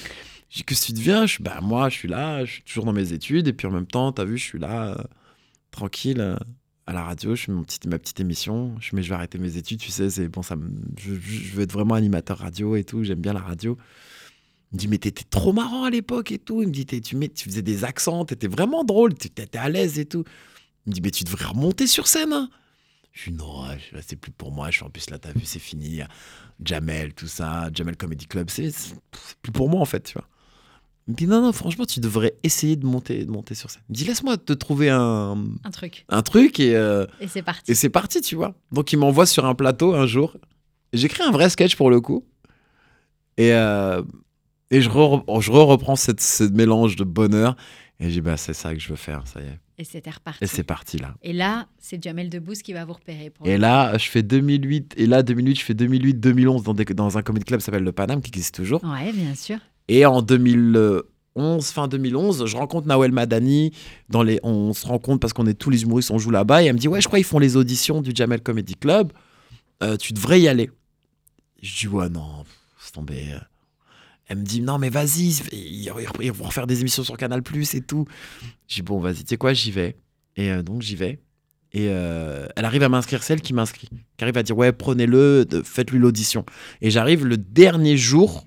[0.49, 2.93] Je dis, que tu deviens je, bah, Moi, je suis là, je suis toujours dans
[2.93, 5.03] mes études, et puis en même temps, t'as vu, je suis là, euh,
[5.73, 6.37] tranquille, euh,
[6.87, 8.77] à la radio, je fais mon petit, ma petite émission.
[8.81, 10.55] Je, mais je vais arrêter mes études, tu sais, c'est bon, ça
[10.99, 13.77] je, veux être vraiment animateur radio et tout, j'aime bien la radio.
[14.73, 16.63] Il me dit, mais t'étais trop marrant à l'époque et tout.
[16.63, 20.25] Il me dit, tu faisais des accents, t'étais vraiment drôle, t'étais à l'aise et tout.
[20.87, 22.33] Il me dit, mais tu devrais remonter sur scène.
[22.33, 22.49] hein.
[23.13, 23.65] Je dis, non,
[24.07, 24.71] c'est plus pour moi.
[24.71, 26.01] Je suis en plus là, t'as vu, c'est fini.
[26.65, 28.71] Jamel, tout ça, Jamel Comedy Club, c'est
[29.43, 30.29] plus pour moi en fait, tu vois.
[31.09, 33.83] Il me dit, non, non, franchement, tu devrais essayer de monter, de monter sur scène.
[33.89, 36.05] Il me dit, laisse-moi te trouver un, Un truc.
[36.09, 36.75] un truc et.
[36.77, 37.71] euh, Et c'est parti.
[37.71, 38.55] et c'est parti, tu vois.
[38.73, 40.37] Donc il m'envoie sur un plateau un jour.
[40.93, 42.25] J'écris un vrai sketch pour le coup.
[43.39, 44.03] Et, euh,
[44.71, 47.57] et je, re- je re-reprends cette, ce mélange de bonheur.
[48.01, 49.61] Et j'ai dit, bah, c'est ça que je veux faire, ça y est.
[49.79, 50.43] Et c'était reparti.
[50.43, 51.15] Et c'est parti là.
[51.23, 53.29] Et là, c'est Jamel Debbouze qui va vous repérer.
[53.31, 54.95] Pour Et là, je fais 2008.
[54.97, 57.93] Et là, 2008, je fais 2008-2011 dans, des- dans un comedy club qui s'appelle le
[57.93, 58.83] Paname, qui existe toujours.
[58.85, 59.59] Ouais, bien sûr.
[59.89, 61.03] Et en 2011,
[61.71, 63.73] fin 2011, je rencontre Nawel Madani.
[64.09, 66.63] Dans les, on se rencontre parce qu'on est tous les humoristes, on joue là-bas.
[66.63, 69.13] Et elle me dit Ouais, je crois qu'ils font les auditions du Jamel Comedy Club.
[69.83, 70.71] Euh, tu devrais y aller.
[71.63, 72.45] Je dis Ouais, non,
[72.81, 73.35] c'est tombé.
[74.29, 77.43] Elle me dit Non, mais vas-y, ils vont refaire des émissions sur Canal
[77.75, 78.07] et tout.
[78.69, 79.97] Dis Bon, vas-y, tu sais quoi, j'y vais.
[80.37, 81.21] Et euh, donc, j'y vais.
[81.73, 83.89] Et euh, elle arrive à m'inscrire, celle qui m'inscrit.
[84.17, 86.45] Qui arrive à dire Ouais, prenez-le, faites-lui l'audition.
[86.81, 88.45] Et j'arrive le dernier jour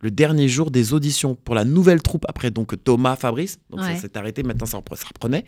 [0.00, 3.58] le dernier jour des auditions pour la nouvelle troupe après donc Thomas, Fabrice.
[3.70, 3.94] Donc Ouais.
[3.94, 5.46] ça s'est arrêté, maintenant ça reprenait.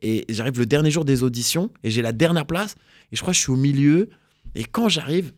[0.00, 2.74] Et j'arrive le dernier jour des auditions et j'ai la dernière place.
[3.12, 4.08] Et je crois que je suis au milieu.
[4.54, 5.34] Et quand j'arrive,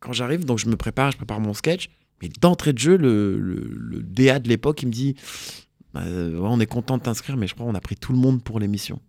[0.00, 1.88] quand j'arrive, donc je me prépare, je prépare mon sketch.
[2.22, 5.14] Mais d'entrée de jeu, le, le, le DA de l'époque, il me dit
[5.96, 8.18] Euh, ouais, On est content de t'inscrire, mais je crois qu'on a pris tout le
[8.18, 9.00] monde pour l'émission.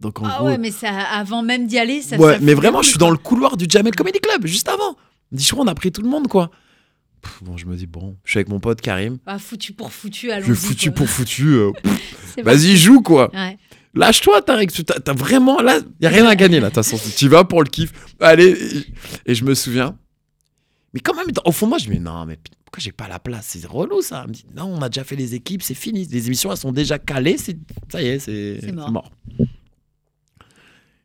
[0.00, 0.46] Donc en Ah gros.
[0.48, 3.10] ouais, mais ça, avant même d'y aller, ça Ouais, ça mais vraiment, je suis dans
[3.10, 4.96] le couloir du Jamel Comedy Club, juste avant.
[5.32, 6.50] Il me dit Je crois qu'on a pris tout le monde, quoi.
[7.24, 9.18] Pff, bon, je me dis Bon, je suis avec mon pote Karim.
[9.26, 11.54] Ah, foutu pour foutu, Je allons suis foutu pour foutu.
[11.54, 11.72] euh,
[12.44, 13.30] Vas-y, joue, quoi.
[13.34, 13.56] Ouais.
[13.94, 14.70] Lâche-toi, Tarek.
[15.04, 15.60] T'as vraiment.
[15.62, 16.70] Là, y a rien à gagner, là.
[17.16, 17.92] Tu vas pour le kiff.
[18.20, 18.56] Allez.
[19.24, 19.96] Et, je me souviens.
[20.92, 23.18] Mais quand même, au fond, moi, je me dis Non, mais pourquoi j'ai pas la
[23.18, 23.46] place?
[23.48, 24.22] C'est relou, ça.
[24.24, 26.06] Elle me dit Non, on a déjà fait les équipes, c'est fini.
[26.10, 27.38] Les émissions, elles sont déjà calées.
[27.38, 29.10] Ça y est, c'est C'est mort.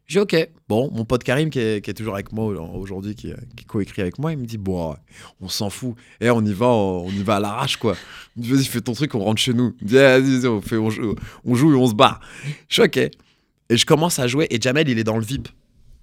[0.10, 0.50] J'ai ok.
[0.68, 4.02] Bon, mon pote Karim, qui est, qui est toujours avec moi aujourd'hui, qui, qui coécrit
[4.02, 4.96] avec moi, il me dit Bon,
[5.40, 5.94] on s'en fout.
[6.20, 7.96] Et on y va, on y va à l'arrache, quoi.
[8.36, 9.76] Il me dit Vas-y, fais ton truc, on rentre chez nous.
[9.82, 11.14] Il me dit Ah, Vas-y, vas-y, on, fait, on, joue,
[11.46, 12.22] on joue et on se barre.
[12.68, 12.98] Je suis ok.
[12.98, 14.48] Et je commence à jouer.
[14.50, 15.48] Et Jamel, il est dans le VIP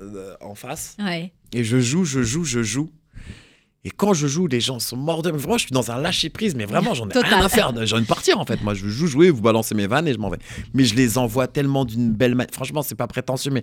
[0.01, 0.97] euh, en face.
[1.01, 1.33] Ouais.
[1.53, 2.93] Et je joue, je joue, je joue.
[3.87, 5.31] Et quand je joue, les gens sont morts de.
[5.31, 7.35] Vraiment, je suis dans un lâcher prise, mais vraiment, j'en ai Total.
[7.35, 7.87] rien à faire.
[7.87, 8.61] J'ai envie de partir, en fait.
[8.61, 10.41] Moi, je joue, jouer, vous balancez mes vannes et je m'en vais.
[10.75, 12.53] Mais je les envoie tellement d'une belle manière.
[12.53, 13.63] Franchement, c'est pas prétentieux, mais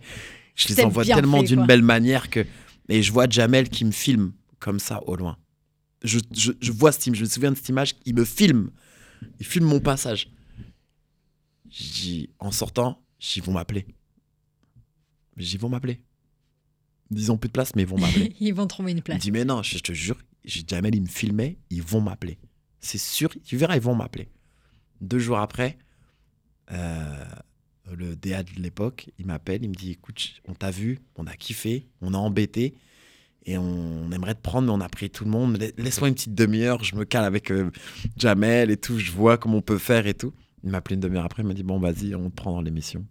[0.55, 2.45] je les envoie tellement d'une belle manière que.
[2.87, 5.35] Et je vois Jamel qui me filme comme ça au loin.
[6.05, 8.69] Je, je, je vois cette image, je me souviens de cette image, il me filme.
[9.41, 10.31] Il filme mon passage.
[11.69, 13.85] Je dis, en sortant, j'y vont m'appeler.
[15.35, 16.01] J'y vont m'appeler.
[17.11, 18.33] Ils ont plus de place, mais ils vont m'appeler.
[18.39, 19.19] Ils vont trouver une Il place.
[19.19, 22.37] dit, mais non, je, te jure, j'ai Jamel, il me filmait, ils vont m'appeler.
[22.79, 24.29] C'est sûr, tu verras, ils vont m'appeler.
[25.01, 25.77] Deux jours après,
[26.71, 27.25] euh,
[27.93, 31.35] le DA de l'époque, il m'appelle, il me dit, écoute, on t'a vu, on a
[31.35, 32.75] kiffé, on a embêté,
[33.45, 35.57] et on aimerait te prendre, mais on a pris tout le monde.
[35.57, 37.69] La- Laisse-moi une petite demi-heure, je me cale avec euh,
[38.17, 40.33] Jamel et tout, je vois comment on peut faire et tout.
[40.63, 42.61] Il m'a appelé une demi-heure après, il m'a dit, bon, vas-y, on te prend dans
[42.61, 43.05] l'émission.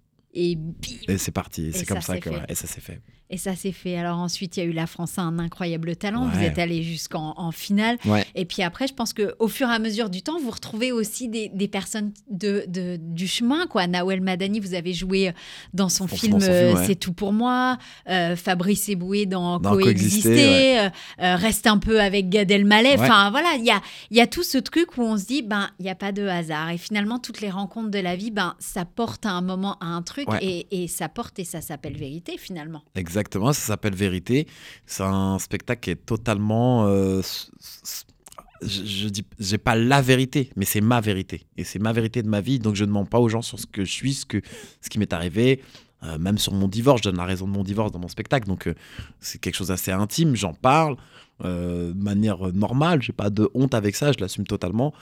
[1.09, 3.02] Et c'est parti, c'est comme ça que, ouais, et ça s'est fait.
[3.33, 3.97] Et ça s'est fait.
[3.97, 6.29] Alors ensuite, il y a eu La France a un incroyable talent.
[6.29, 7.97] Vous êtes allé jusqu'en en finale.
[8.05, 8.27] Ouais.
[8.35, 11.29] Et puis après, je pense qu'au fur et à mesure du temps, vous retrouvez aussi
[11.29, 13.66] des, des personnes de, de- du chemin.
[13.66, 13.87] Quoi.
[13.87, 15.33] Nawel Madani, vous avez joué
[15.73, 16.87] dans son Dans- film, son film, euh, ouais.
[16.87, 17.79] C'est tout pour moi.
[18.11, 20.81] Euh, Fabrice Eboué dans, Dans Coexister.
[20.81, 20.90] Euh,
[21.23, 22.97] euh, Reste un peu avec Gad Elmaleh.
[22.99, 25.40] Enfin voilà, il y a, il y a tout ce truc où on se dit,
[25.40, 26.68] ben, il n'y a pas de hasard.
[26.68, 29.87] Et finalement, toutes les rencontres de la vie, ben, ça porte à un moment à
[29.87, 30.29] un truc.
[30.42, 32.83] Et, et ça porte et ça s'appelle vérité finalement.
[32.95, 34.46] Exactement, ça s'appelle Vérité.
[34.87, 36.87] C'est un spectacle qui est totalement.
[36.87, 37.22] euh,
[38.62, 39.24] je, je dis,
[39.58, 41.46] pas la vérité, mais c'est ma vérité.
[41.56, 43.58] Et c'est ma vérité de ma vie, donc je ne mens pas aux gens sur
[43.58, 44.40] ce que je suis, ce, que,
[44.80, 45.61] ce qui m'est arrivé.
[46.04, 48.48] euh, même sur mon divorce, je donne la raison de mon divorce dans mon spectacle.
[48.48, 48.74] Donc euh,
[49.20, 50.96] c'est quelque chose d'assez intime, j'en parle
[51.45, 54.92] euh, de manière normale, j'ai pas de honte avec ça, je l'assume totalement.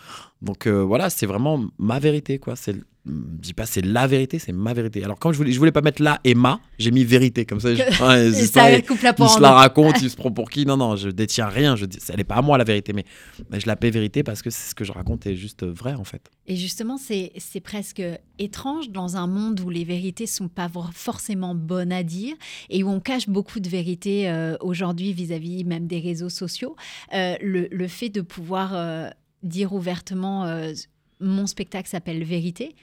[0.42, 2.56] Donc euh, voilà, c'est vraiment ma vérité, quoi.
[2.56, 2.74] C'est,
[3.06, 5.02] je dis pas c'est la vérité, c'est ma vérité.
[5.04, 7.60] Alors quand je voulais, je voulais pas mettre la et ma, j'ai mis vérité comme
[7.60, 7.74] ça.
[7.74, 10.64] je- ouais, Et ça coupe la se la raconte, il se prend pour qui?
[10.64, 11.76] Non, non, je détiens rien.
[11.76, 13.04] Je dis, elle n'est pas à moi la vérité, mais,
[13.50, 16.04] mais je l'appelle vérité parce que c'est ce que je raconte est juste vrai en
[16.04, 16.30] fait.
[16.46, 18.02] Et justement, c'est c'est presque
[18.38, 22.34] étrange dans un monde où les vérités sont pas forcément bonnes à dire
[22.70, 26.76] et où on cache beaucoup de vérités euh, aujourd'hui vis-à-vis même des réseaux sociaux.
[27.12, 29.10] Euh, le, le fait de pouvoir euh,
[29.42, 30.72] dire ouvertement euh,
[31.20, 32.74] mon spectacle s'appelle Vérité,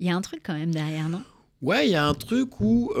[0.00, 1.22] il y a un truc quand même derrière, non?
[1.62, 2.92] Ouais, il y a un truc où,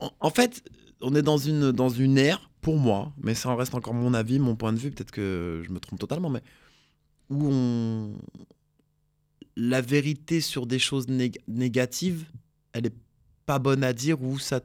[0.00, 0.62] en, fait,
[1.00, 4.12] on est dans une dans une ère pour moi, mais ça en reste encore mon
[4.12, 4.90] avis, mon point de vue.
[4.90, 6.42] Peut-être que je me trompe totalement, mais
[7.30, 8.12] où
[9.56, 12.26] la vérité sur des choses nég- négatives,
[12.72, 12.94] elle est
[13.46, 14.60] pas bonne à dire ou ça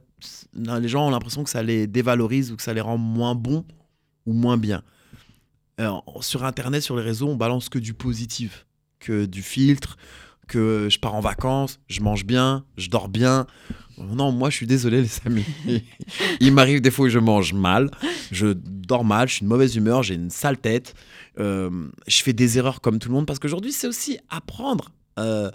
[0.54, 3.66] les gens ont l'impression que ça les dévalorise ou que ça les rend moins bons
[4.26, 4.84] ou moins bien.
[5.80, 8.66] Euh, sur internet, sur les réseaux, on balance que du positif,
[9.00, 9.98] que du filtre,
[10.48, 13.48] que je pars en vacances, je mange bien, je dors bien.
[13.98, 15.46] Non, moi je suis désolé les amis.
[16.40, 17.90] Il m'arrive des fois où je mange mal,
[18.32, 20.94] je dors mal, je suis de mauvaise humeur, j'ai une sale tête,
[21.40, 24.90] euh, je fais des erreurs comme tout le monde parce qu'aujourd'hui c'est aussi apprendre.
[25.20, 25.50] Euh,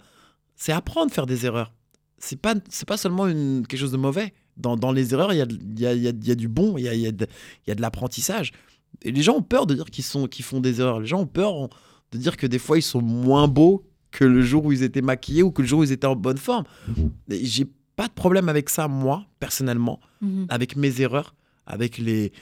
[0.54, 1.72] c'est apprendre à faire des erreurs.
[2.18, 4.32] C'est pas, c'est pas seulement une, quelque chose de mauvais.
[4.56, 6.26] Dans, dans les erreurs, il y a, de- il y, a, il y a- il
[6.26, 7.26] y a du bon, il y a, de,
[7.80, 8.52] l'apprentissage.
[9.02, 11.00] Et les gens ont peur de dire qu'ils, font des erreurs.
[11.00, 11.68] Les gens ont peur
[12.12, 15.02] de dire que des fois ils sont moins beaux que le jour où ils étaient
[15.02, 16.64] maquillés ou que le jour où ils étaient en bonne forme.
[17.28, 20.00] J'ai pas de problème avec ça, moi, personnellement,
[20.48, 21.34] avec mes erreurs,
[21.66, 22.32] avec les,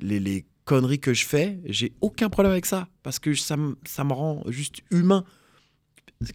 [0.00, 1.58] les, les conneries que je fais.
[1.64, 5.24] J'ai aucun problème avec ça parce que ça me rend juste humain.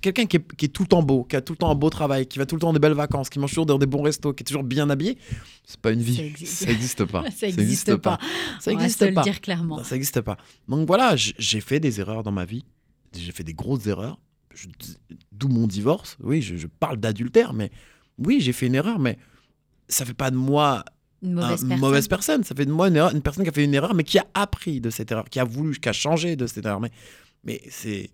[0.01, 1.75] Quelqu'un qui est, qui est tout le temps beau, qui a tout le temps un
[1.75, 3.77] beau travail, qui va tout le temps dans des belles vacances, qui mange toujours dans
[3.77, 5.17] des bons restos, qui est toujours bien habillé.
[5.65, 6.15] C'est pas une vie.
[6.15, 6.57] Ça existe.
[6.65, 7.23] Ça n'existe pas.
[7.31, 8.19] Ça n'existe pas.
[8.59, 9.23] Ça On va n'existe se le pas.
[9.23, 9.77] dire clairement.
[9.77, 10.37] Non, ça n'existe pas.
[10.67, 12.63] Donc voilà, j'ai fait des erreurs dans ma vie.
[13.17, 14.19] J'ai fait des grosses erreurs.
[15.31, 16.17] D'où mon divorce.
[16.21, 17.71] Oui, je, je parle d'adultère, mais
[18.17, 19.17] oui, j'ai fait une erreur, mais
[19.87, 20.83] ça fait pas de moi
[21.23, 21.79] Une un- mauvaise personne.
[21.79, 22.43] mauvaise personne.
[22.43, 24.19] Ça fait de moi une, erreur- une personne qui a fait une erreur, mais qui
[24.19, 26.79] a appris de cette erreur, qui a voulu, qui a changé de cette erreur.
[26.81, 26.91] Mais,
[27.45, 28.09] mais c'est,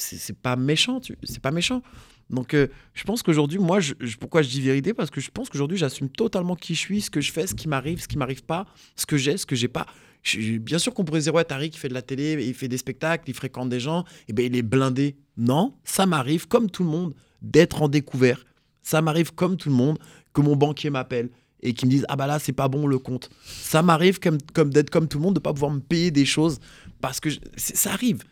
[0.00, 1.82] c'est, pas méchant, c'est pas méchant.
[2.30, 3.78] Donc, euh, je pense qu'aujourd'hui, moi,
[4.20, 4.92] pourquoi je dis vérité?
[4.94, 7.54] Parce que je pense qu'aujourd'hui, j'assume totalement qui je suis, ce que je fais, ce
[7.54, 9.86] qui m'arrive, ce qui m'arrive pas, ce que j'ai, ce que j'ai pas.
[10.22, 12.68] Je- bien sûr qu'on pourrait dire, ouais, Tariq, il fait de la télé, il fait
[12.68, 15.16] des spectacles, il fréquente des gens, et ben il est blindé.
[15.36, 18.44] Non, ça m'arrive, comme tout le monde, d'être en découvert.
[18.82, 19.98] Ça m'arrive, comme tout le monde,
[20.34, 21.30] que mon banquier m'appelle
[21.62, 23.30] et qui me dise, ah bah là, c'est pas bon le compte.
[23.42, 26.26] Ça m'arrive comme, comme d'être comme tout le monde, de pas pouvoir me payer des
[26.26, 26.58] choses,
[27.00, 28.22] parce que ça arrive.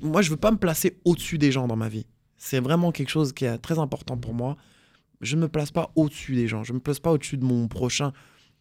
[0.00, 2.06] Moi, je veux pas me placer au-dessus des gens dans ma vie.
[2.36, 4.56] C'est vraiment quelque chose qui est très important pour moi.
[5.20, 6.64] Je ne me place pas au-dessus des gens.
[6.64, 8.12] Je ne me place pas au-dessus de mon prochain.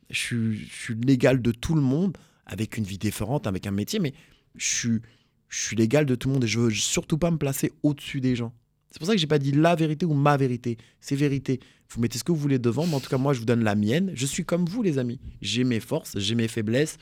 [0.09, 3.71] Je suis, je suis l'égal de tout le monde, avec une vie différente, avec un
[3.71, 4.13] métier, mais
[4.55, 5.01] je suis,
[5.49, 8.21] je suis l'égal de tout le monde et je veux surtout pas me placer au-dessus
[8.21, 8.53] des gens.
[8.91, 10.77] C'est pour ça que j'ai pas dit la vérité ou ma vérité.
[10.99, 11.61] C'est vérité.
[11.89, 13.63] Vous mettez ce que vous voulez devant, mais en tout cas, moi, je vous donne
[13.63, 14.11] la mienne.
[14.13, 15.19] Je suis comme vous, les amis.
[15.41, 16.97] J'ai mes forces, j'ai mes faiblesses,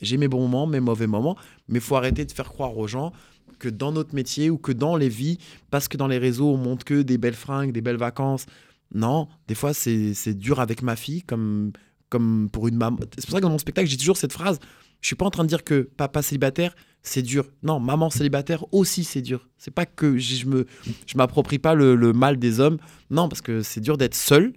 [0.00, 1.36] j'ai mes bons moments, mes mauvais moments,
[1.68, 3.12] mais il faut arrêter de faire croire aux gens
[3.58, 5.38] que dans notre métier ou que dans les vies,
[5.70, 8.46] parce que dans les réseaux, on montre que des belles fringues, des belles vacances.
[8.94, 11.72] Non, des fois, c'est dur avec ma fille, comme,
[12.08, 12.98] comme pour une maman.
[13.16, 14.58] C'est pour ça que dans mon spectacle, j'ai toujours cette phrase.
[15.00, 17.50] Je suis pas en train de dire que papa célibataire, c'est dur.
[17.62, 19.48] Non, maman célibataire aussi, c'est dur.
[19.58, 20.66] C'est pas que je je me,
[21.06, 22.78] je m'approprie pas le, le mal des hommes.
[23.10, 24.52] Non, parce que c'est dur d'être seul,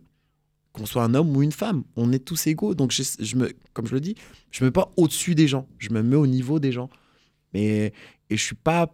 [0.72, 1.84] qu'on soit un homme ou une femme.
[1.96, 2.76] On est tous égaux.
[2.76, 4.16] Donc, je, je me, comme je le dis,
[4.52, 5.68] je me mets pas au-dessus des gens.
[5.80, 6.90] Je me mets au niveau des gens.
[7.54, 7.94] Mais,
[8.30, 8.94] et je suis pas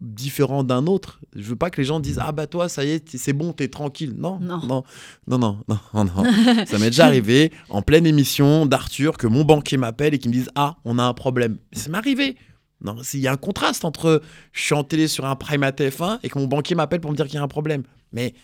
[0.00, 1.20] différent d'un autre.
[1.34, 3.52] Je veux pas que les gens disent ah bah toi ça y est c'est bon
[3.52, 4.14] t'es tranquille.
[4.16, 4.60] Non Non.
[4.66, 4.84] non
[5.26, 5.58] non non
[5.94, 6.64] non non.
[6.66, 10.34] ça m'est déjà arrivé en pleine émission d'Arthur que mon banquier m'appelle et qu'il me
[10.34, 11.56] dise ah on a un problème.
[11.72, 12.36] Ça m'est arrivé.
[12.82, 14.20] Non il y a un contraste entre
[14.52, 17.10] je suis en télé sur un prime à TF1 et que mon banquier m'appelle pour
[17.10, 17.84] me dire qu'il y a un problème.
[18.12, 18.34] Mais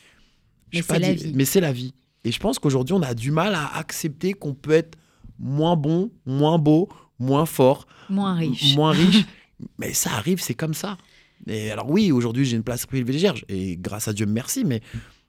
[0.72, 1.94] je Mais c'est la dit- la vie.
[2.24, 4.96] Et je pense qu'aujourd'hui on a du mal à accepter qu'on peut être
[5.38, 6.88] moins bon, moins beau,
[7.18, 8.74] moins fort, Moins riche.
[8.74, 9.24] moins riche.
[9.78, 10.98] mais ça arrive, c'est comme ça.
[11.46, 14.80] Et alors oui, aujourd'hui j'ai une place privilégiée et grâce à Dieu merci, mais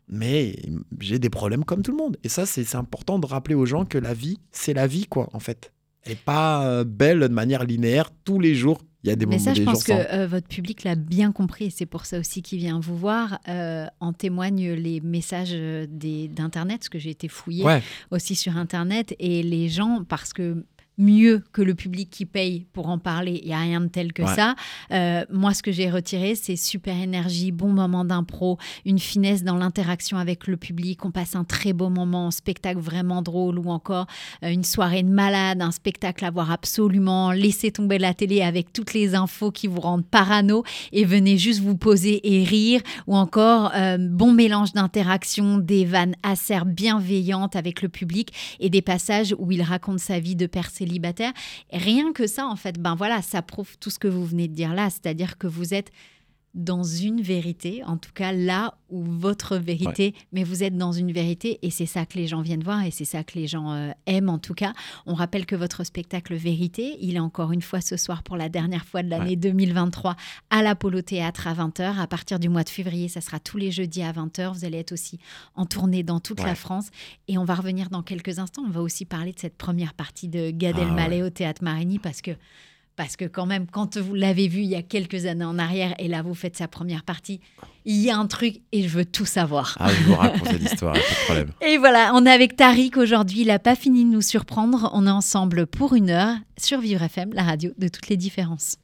[0.09, 0.55] mais
[0.99, 2.17] j'ai des problèmes comme tout le monde.
[2.23, 5.29] Et ça c'est important de rappeler aux gens que la vie c'est la vie quoi
[5.33, 5.73] en fait.
[6.03, 8.81] Elle est pas euh, belle de manière linéaire tous les jours.
[9.03, 11.31] Il y a des Mais moments ça, je pense que euh, votre public l'a bien
[11.31, 13.39] compris et c'est pour ça aussi qu'il vient vous voir.
[13.47, 19.15] Euh, en témoignent les messages d'Internet, parce que j'ai été fouillée Ouais, aussi sur Internet
[19.19, 20.65] et les gens, parce que
[20.97, 24.13] mieux que le public qui paye pour en parler, il n'y a rien de tel
[24.13, 24.35] que Ouais.
[24.35, 24.55] ça.
[24.91, 29.55] Euh, moi, ce que j'ai retiré, c'est super énergie, bon moment d'impro, une finesse dans
[29.57, 31.05] l'interaction avec le public.
[31.05, 34.07] On passe un très beau moment, un spectacle vraiment drôle ou encore
[34.43, 37.31] euh, une soirée de malade, un spectacle à voir absolument.
[37.31, 41.61] Laissez tomber la télé avec toutes les infos qui vous rendent parano et venez juste
[41.61, 42.81] vous poser et rire.
[43.05, 48.81] Ou encore, euh, bon mélange d'interaction, des vannes acerbes bienveillantes avec le public et des
[48.81, 50.69] passages où il raconte sa vie de père
[51.71, 54.53] rien que ça, en fait, ben voilà, ça prouve tout ce que vous venez de
[54.53, 55.91] dire là, c'est-à-dire que vous êtes
[56.57, 61.11] dans une vérité, en tout cas là où votre vérité, mais vous êtes dans une
[61.11, 63.71] vérité et c'est ça que les gens viennent voir et c'est ça que les gens
[63.71, 64.73] euh, aiment en tout cas.
[65.05, 68.49] On rappelle que votre spectacle Vérité, il est encore une fois ce soir pour la
[68.49, 70.15] dernière fois de l'année 2023
[70.49, 71.99] à l'Apollo Théâtre à 20h.
[71.99, 74.53] À partir du mois de février, ça sera tous les jeudis à 20h.
[74.53, 75.19] Vous allez être aussi
[75.55, 76.55] en tournée dans toute la.
[76.57, 76.89] France
[77.27, 78.63] et on va revenir dans quelques instants.
[78.65, 81.99] On va aussi parler de cette première partie de Gad Ah Elmaleh au Théâtre Marigny
[81.99, 82.31] parce que
[82.97, 85.93] parce que quand même, quand vous l'avez vu il y a quelques années en arrière
[85.99, 87.39] et là vous faites sa première partie,
[87.85, 89.77] il y a un truc et je veux tout savoir.
[89.79, 91.51] ah, je vous raconte cette histoire, pas de problème.
[91.61, 93.41] Et voilà, on est avec Tariq aujourd'hui.
[93.41, 94.89] Il n'a pas fini de nous surprendre.
[94.93, 98.77] On est ensemble pour une heure sur Vivre FM, la radio de toutes les différences.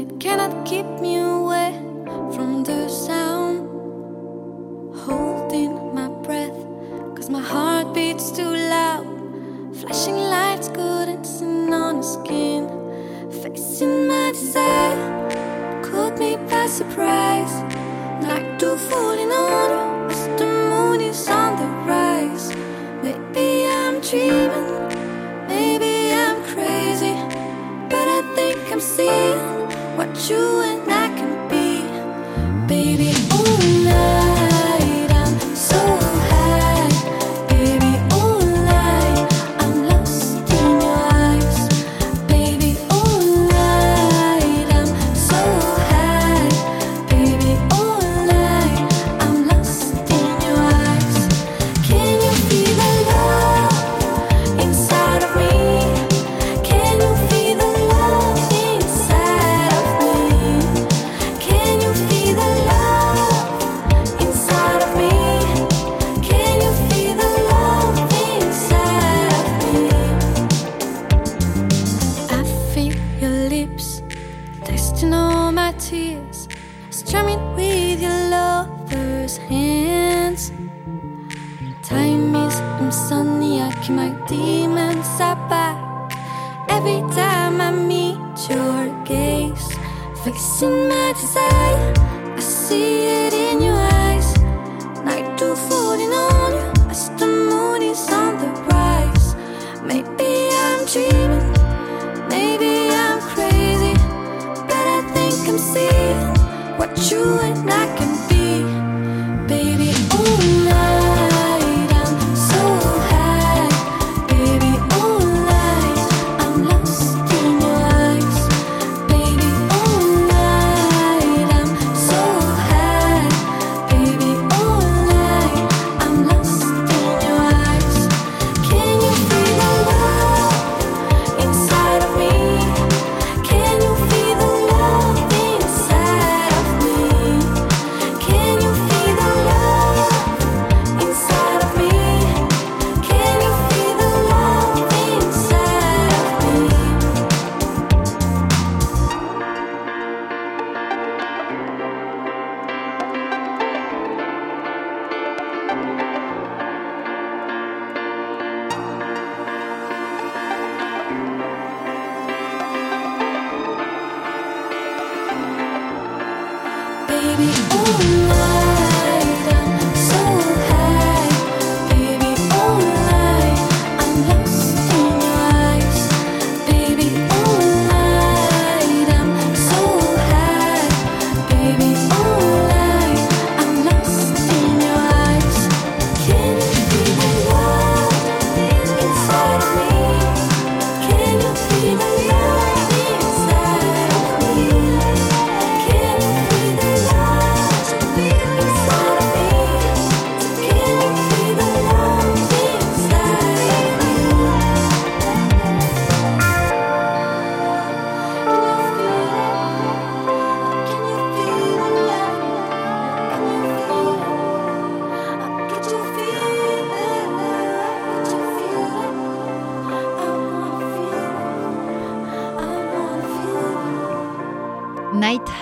[0.00, 1.72] It cannot keep me away
[2.34, 3.68] from the sound.
[5.04, 6.60] Holding my breath,
[7.14, 9.06] cause my heart beats too loud.
[9.76, 12.62] Flashing lights couldn't sin on the skin.
[13.42, 14.98] Facing my desire,
[15.82, 17.54] caught me by surprise.
[18.22, 22.46] Like two falling on as the moon is on the rise.
[23.04, 24.70] Maybe I'm dreaming.
[25.46, 25.92] Maybe
[26.24, 27.14] I'm crazy,
[27.92, 29.49] but I think I'm seeing
[30.28, 30.79] you and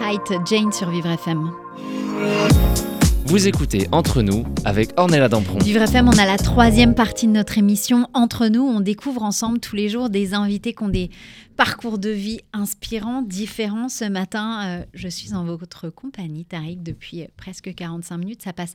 [0.01, 1.51] Height, Jane sur Vivre FM.
[3.27, 5.59] Vous écoutez Entre nous avec Ornella Dampron.
[5.59, 8.09] Vivre FM, on a la troisième partie de notre émission.
[8.15, 11.11] Entre nous, on découvre ensemble tous les jours des invités qui ont des
[11.57, 13.89] parcours de vie inspirants, différents.
[13.89, 18.43] Ce matin, euh, je suis en votre compagnie, Tariq, depuis presque 45 minutes.
[18.43, 18.75] Ça passe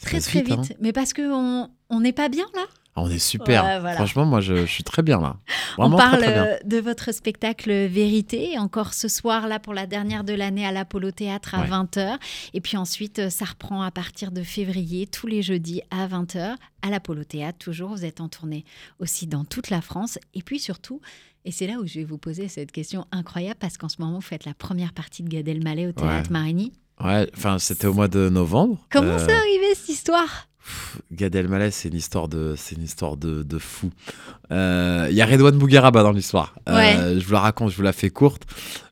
[0.00, 0.58] très très vite, vite.
[0.72, 0.76] hein.
[0.80, 2.62] Mais parce qu'on on n'est pas bien là?
[2.96, 3.64] On est super.
[3.64, 3.96] Ouais, voilà.
[3.96, 5.36] Franchement, moi, je, je suis très bien là.
[5.78, 6.44] Vraiment On parle très, très bien.
[6.46, 10.72] euh, de votre spectacle Vérité, encore ce soir là pour la dernière de l'année à
[10.72, 11.68] l'Apollo Théâtre à Ouais.
[11.68, 12.16] 20h.
[12.54, 16.56] Et puis ensuite, euh, ça reprend à partir de février, tous les jeudis à 20h
[16.82, 17.58] à l'Apollo Théâtre.
[17.58, 18.64] Toujours, vous êtes en tournée
[18.98, 20.18] aussi dans toute la France.
[20.34, 21.00] Et puis surtout,
[21.44, 24.16] et c'est là où je vais vous poser cette question incroyable parce qu'en ce moment,
[24.16, 26.32] vous faites la première partie de Gad Elmaleh au Théâtre Ouais.
[26.38, 26.72] Marigny.
[27.02, 28.78] Ouais, enfin, c'était au mois de novembre.
[28.90, 30.46] Comment Euh, c'est arrivé cette histoire?
[31.10, 33.90] Gad Elmaleh, c'est une histoire de, c'est une histoire de, de fou.
[34.50, 36.54] Euh, Il y a Redouane Bougueraba dans l'histoire.
[36.68, 38.42] Euh, je vous la raconte, je vous la fais courte.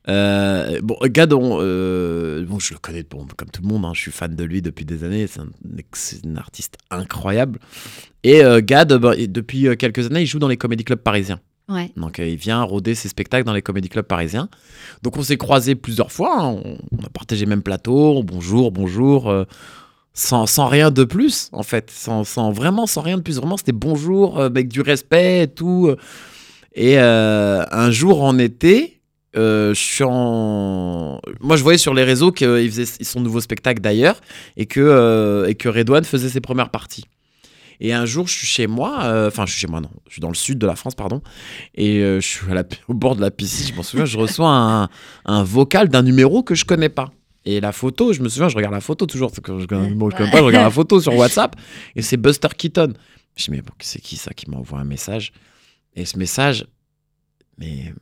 [0.09, 3.85] Euh, bon, Gad, on, euh, bon, je le connais bon, comme tout le monde.
[3.85, 5.27] hein, je suis fan de lui depuis des années.
[5.27, 7.59] C'est un, artiste incroyable.
[8.23, 10.99] Et euh, Gad, bah, et depuis euh, quelques années, il joue dans les comédie clubs
[10.99, 11.39] parisiens.
[11.69, 11.91] Ouais.
[11.95, 14.49] Donc euh, il vient rôder ses spectacles dans les comédie clubs parisiens.
[15.03, 16.47] Donc on s'est croisés plusieurs fois, hein.
[16.47, 19.45] on, on a partagé même plateau, bonjour, bonjour, euh,
[20.13, 23.37] sans, rien de plus en fait, sans, vraiment sans rien de plus.
[23.37, 25.93] Vraiment c'était bonjour euh, avec du respect et tout.
[26.73, 29.01] Et euh, un jour en été,
[29.35, 31.19] euh, je suis en...
[31.39, 34.19] Moi je voyais sur les réseaux qu'il faisait son nouveau spectacle d'ailleurs
[34.57, 37.05] et que, et que Redouane faisait ses premières parties.
[37.83, 40.21] Et un jour, je suis chez moi, enfin, je suis chez moi, non, je suis
[40.21, 41.23] dans le sud de la France, pardon,
[41.73, 42.45] et je suis
[42.87, 44.89] au bord de la piscine, je m'en souviens, je reçois un,
[45.25, 47.11] un vocal d'un numéro que je connais pas.
[47.45, 49.51] Et la photo, je me souviens, je regarde la photo toujours, je pas,
[50.37, 51.55] je regarde la photo sur WhatsApp,
[51.95, 52.93] et c'est Buster Keaton.
[53.35, 55.31] Je me dis, mais bon, c'est qui ça qui m'envoie un message?
[55.95, 56.65] Et ce message,
[57.57, 57.93] mais.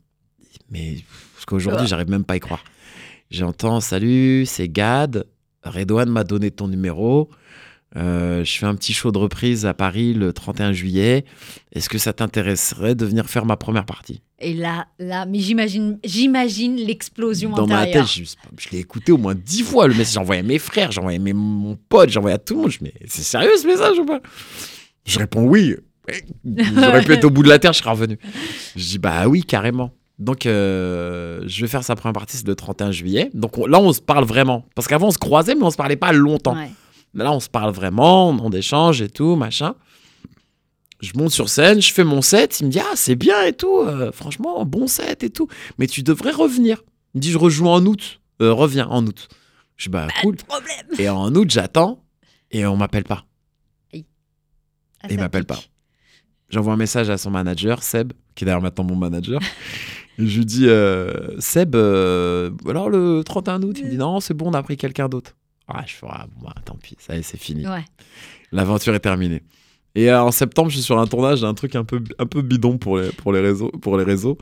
[0.69, 0.97] mais
[1.35, 2.63] parce qu'aujourd'hui, j'arrive même pas à y croire.
[3.31, 5.25] J'entends, salut, c'est Gad,
[5.63, 7.29] Redouane m'a donné ton numéro.
[7.95, 11.25] Euh, je fais un petit show de reprise à Paris le 31 juillet.
[11.71, 14.21] Est-ce que ça t'intéresserait de venir faire ma première partie?
[14.41, 18.23] Et là, là, mais j'imagine, j'imagine l'explosion Dans ma tête, je,
[18.57, 20.17] je l'ai écouté au moins dix fois le message.
[20.17, 22.71] Envoyé à mes frères, envoyé à mon pote, envoyé à tout le monde.
[22.71, 24.19] Je me c'est sérieux ce message ou pas?
[25.05, 25.75] Je réponds oui.
[26.45, 28.17] J'aurais pu être au bout de la terre, je serais revenu.
[28.75, 29.91] Je dis bah oui, carrément.
[30.17, 33.29] Donc, euh, je vais faire sa première partie, c'est le 31 juillet.
[33.33, 34.65] Donc on- là, on se parle vraiment.
[34.75, 36.55] Parce qu'avant, on se croisait, mais on se parlait pas longtemps.
[36.55, 36.71] Ouais.
[37.13, 39.75] Mais là, on se parle vraiment, on échange et tout, machin.
[41.01, 42.59] Je monte sur scène, je fais mon set.
[42.59, 43.77] Il me dit Ah, c'est bien et tout.
[43.79, 45.47] euh, franchement, bon set et tout.
[45.77, 46.81] Mais tu devrais revenir.
[47.13, 48.19] Il me dit Je rejoue en août.
[48.41, 49.29] Euh, reviens en août.
[49.77, 50.35] Je dis Bah, cool.
[50.35, 50.85] Problème.
[50.97, 52.03] Et en août, j'attends
[52.51, 53.25] et on m'appelle pas.
[55.01, 55.59] Ah, Il m'appelle pas.
[56.49, 59.39] J'envoie un message à son manager, Seb, qui est d'ailleurs maintenant mon manager.
[60.17, 63.77] Et je lui dis euh, Seb, alors le 31 août?
[63.79, 65.37] Il me dit Non, c'est bon, on a pris quelqu'un d'autre.
[65.69, 67.65] Ah, je fais Ah, bon, bah, tant pis, ça y est, c'est fini.
[67.65, 67.85] Ouais.
[68.51, 69.43] L'aventure est terminée.
[69.99, 72.41] Et euh, en septembre, je suis sur un tournage d'un truc un peu, un peu
[72.41, 74.37] bidon pour les, pour, les réseaux, pour les réseaux.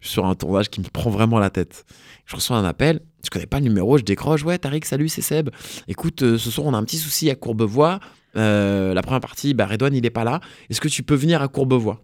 [0.00, 1.84] Je suis sur un tournage qui me prend vraiment la tête.
[2.26, 4.42] Je reçois un appel, je connais pas le numéro, je décroche.
[4.44, 5.50] Ouais, Tariq, salut, c'est Seb.
[5.88, 8.00] Écoute, euh, ce soir, on a un petit souci à Courbevoie.
[8.36, 10.40] Euh, la première partie, bah, Redouane, il est pas là.
[10.70, 12.02] Est-ce que tu peux venir à Courbevoie?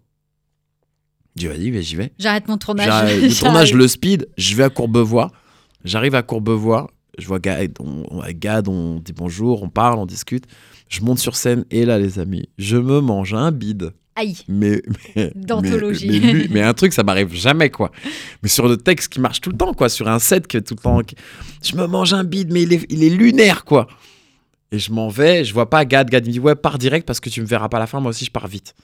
[1.37, 2.11] Je dis, vas-y, j'y vais.
[2.19, 2.87] J'arrête mon tournage.
[3.21, 5.31] Le tournage, le speed, je vais à Courbevoie.
[5.83, 6.89] J'arrive à Courbevoie.
[7.17, 10.45] Je vois Gad, on, on- avec Gad, on dit bonjour, on parle, on discute.
[10.91, 13.93] Je monte sur scène et là, les amis, je me mange un bide.
[14.15, 14.37] Aïe.
[14.49, 14.81] Mais,
[15.15, 16.07] mais, D'anthologie.
[16.09, 17.91] mais, mais lui- mais un truc, ça m'arrive jamais, quoi.
[18.43, 19.87] Mais sur le texte qui marche tout le temps, quoi.
[19.87, 21.01] Sur un set que tout le temps.
[21.63, 23.87] Je me mange un bide, mais il est, il est lunaire, quoi.
[24.73, 26.09] Et je m'en vais, je vois pas Gad.
[26.09, 28.01] Gad me dit, ouais, pars direct parce que tu me verras pas à la fin.
[28.01, 28.75] Moi aussi, je pars vite.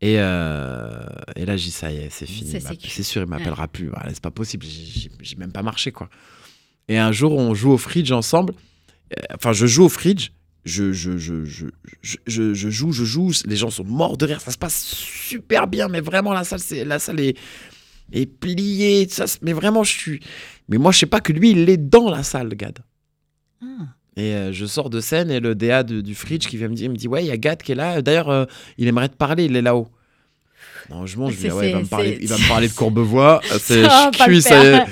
[0.00, 1.04] Et, euh,
[1.34, 2.48] et là, j'ai dit, ça y est, c'est fini.
[2.88, 3.88] C'est sûr, il m'appellera plus.
[3.88, 4.64] Voilà, c'est pas possible.
[5.20, 6.08] J'ai même pas marché, quoi.
[6.86, 8.54] Et un jour, on joue au fridge ensemble.
[9.18, 10.28] Euh, Enfin, je joue au fridge.
[10.68, 11.66] Je, je, je, je,
[12.02, 13.32] je, je- je joue, je joue.
[13.46, 14.40] Les gens sont morts de rire.
[14.40, 17.36] Ça se passe super bien, mais vraiment, la salle, c'est, la salle est,
[18.12, 19.08] est pliée.
[19.08, 20.20] Ça, mais vraiment, je suis.
[20.68, 22.78] Mais moi, je sais pas que lui, il est dans la salle, Gad.
[23.62, 23.66] Ah.
[24.16, 26.74] Et euh, je sors de scène et le DA de- du fridge qui vient me
[26.74, 28.02] dire, il me dit ouais, il y a Gad qui est là.
[28.02, 28.44] D'ailleurs, euh,
[28.76, 29.88] il aimerait te parler, il est là-haut.
[30.90, 32.72] Non, je lui dis ah ouais, il va, me parler, il va me parler de
[32.72, 33.40] Courbevoie.
[33.60, 34.70] C'est, je cuis, ça y est.
[34.72, 34.86] faire.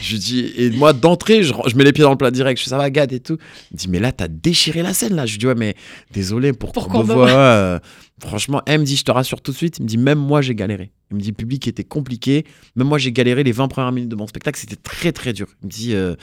[0.00, 2.58] Je lui dis, et moi d'entrée, je, je mets les pieds dans le plat direct.
[2.58, 3.36] Je fais ça va, Gad et tout.
[3.70, 5.26] Il me dit, mais là, t'as déchiré la scène là.
[5.26, 5.74] Je lui dis, ouais, mais
[6.12, 7.14] désolé pour, Pour Courbevoie.
[7.14, 7.38] Courbevoie.
[7.38, 7.78] euh,
[8.20, 9.78] franchement, elle me dit, je te rassure tout de suite.
[9.78, 10.92] Il me dit, même moi, j'ai galéré.
[11.10, 12.44] Il me dit, le public était compliqué.
[12.76, 14.58] Même moi, j'ai galéré les 20 premières minutes de mon spectacle.
[14.58, 15.48] C'était très, très dur.
[15.62, 16.14] Il me dit, euh,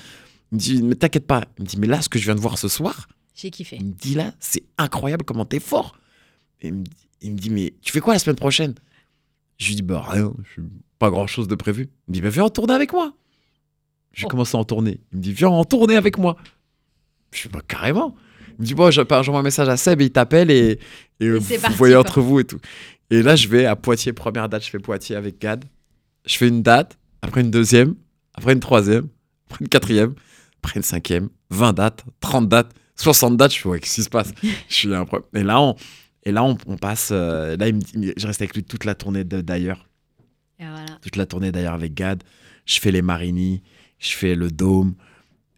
[0.53, 1.43] il me dit mais t'inquiète pas.
[1.59, 3.75] Il me dit, mais là, ce que je viens de voir ce soir, J'ai kiffé.
[3.79, 5.97] il me dit là, c'est incroyable comment t'es fort.
[6.61, 6.71] Et
[7.21, 8.73] il me dit, mais tu fais quoi la semaine prochaine?
[9.57, 10.61] Je lui dis, bah rien, je
[10.99, 11.89] pas grand chose de prévu.
[12.07, 13.13] Il me dit, bah viens en tournée avec moi.
[14.13, 14.29] J'ai Oh.
[14.29, 14.99] commencé à en tournée.
[15.11, 16.37] Il me dit, viens en tournée avec moi.
[17.31, 18.15] Je suis bah carrément.
[18.57, 20.79] Il me dit, bon, je- j'envoie un message à Seb et il t'appelle et,
[21.19, 22.01] et, euh, vous parti, voyez quoi.
[22.01, 22.59] entre vous et tout.
[23.09, 25.65] Et là, je vais à Poitiers, première date, je fais Poitiers avec Gad.
[26.25, 27.95] Je fais une date, après une deuxième,
[28.33, 29.07] après une troisième,
[29.49, 30.13] après une quatrième,
[30.63, 33.53] après une cinquième, 20 dates, 30 dates, 60 dates.
[33.55, 34.33] Je ouais, qu'est-ce qui se passe?
[34.69, 35.75] Je suis un peu- Et là, on,
[36.27, 37.09] et là, on, on passe.
[37.11, 39.87] euh, là, il me dit- je reste avec lui toute la tournée d'ailleurs.
[40.59, 40.85] Voilà.
[41.01, 42.23] Toute la tournée d'ailleurs avec Gad.
[42.65, 43.63] Je fais les Marini,
[43.99, 44.95] je fais le Dôme.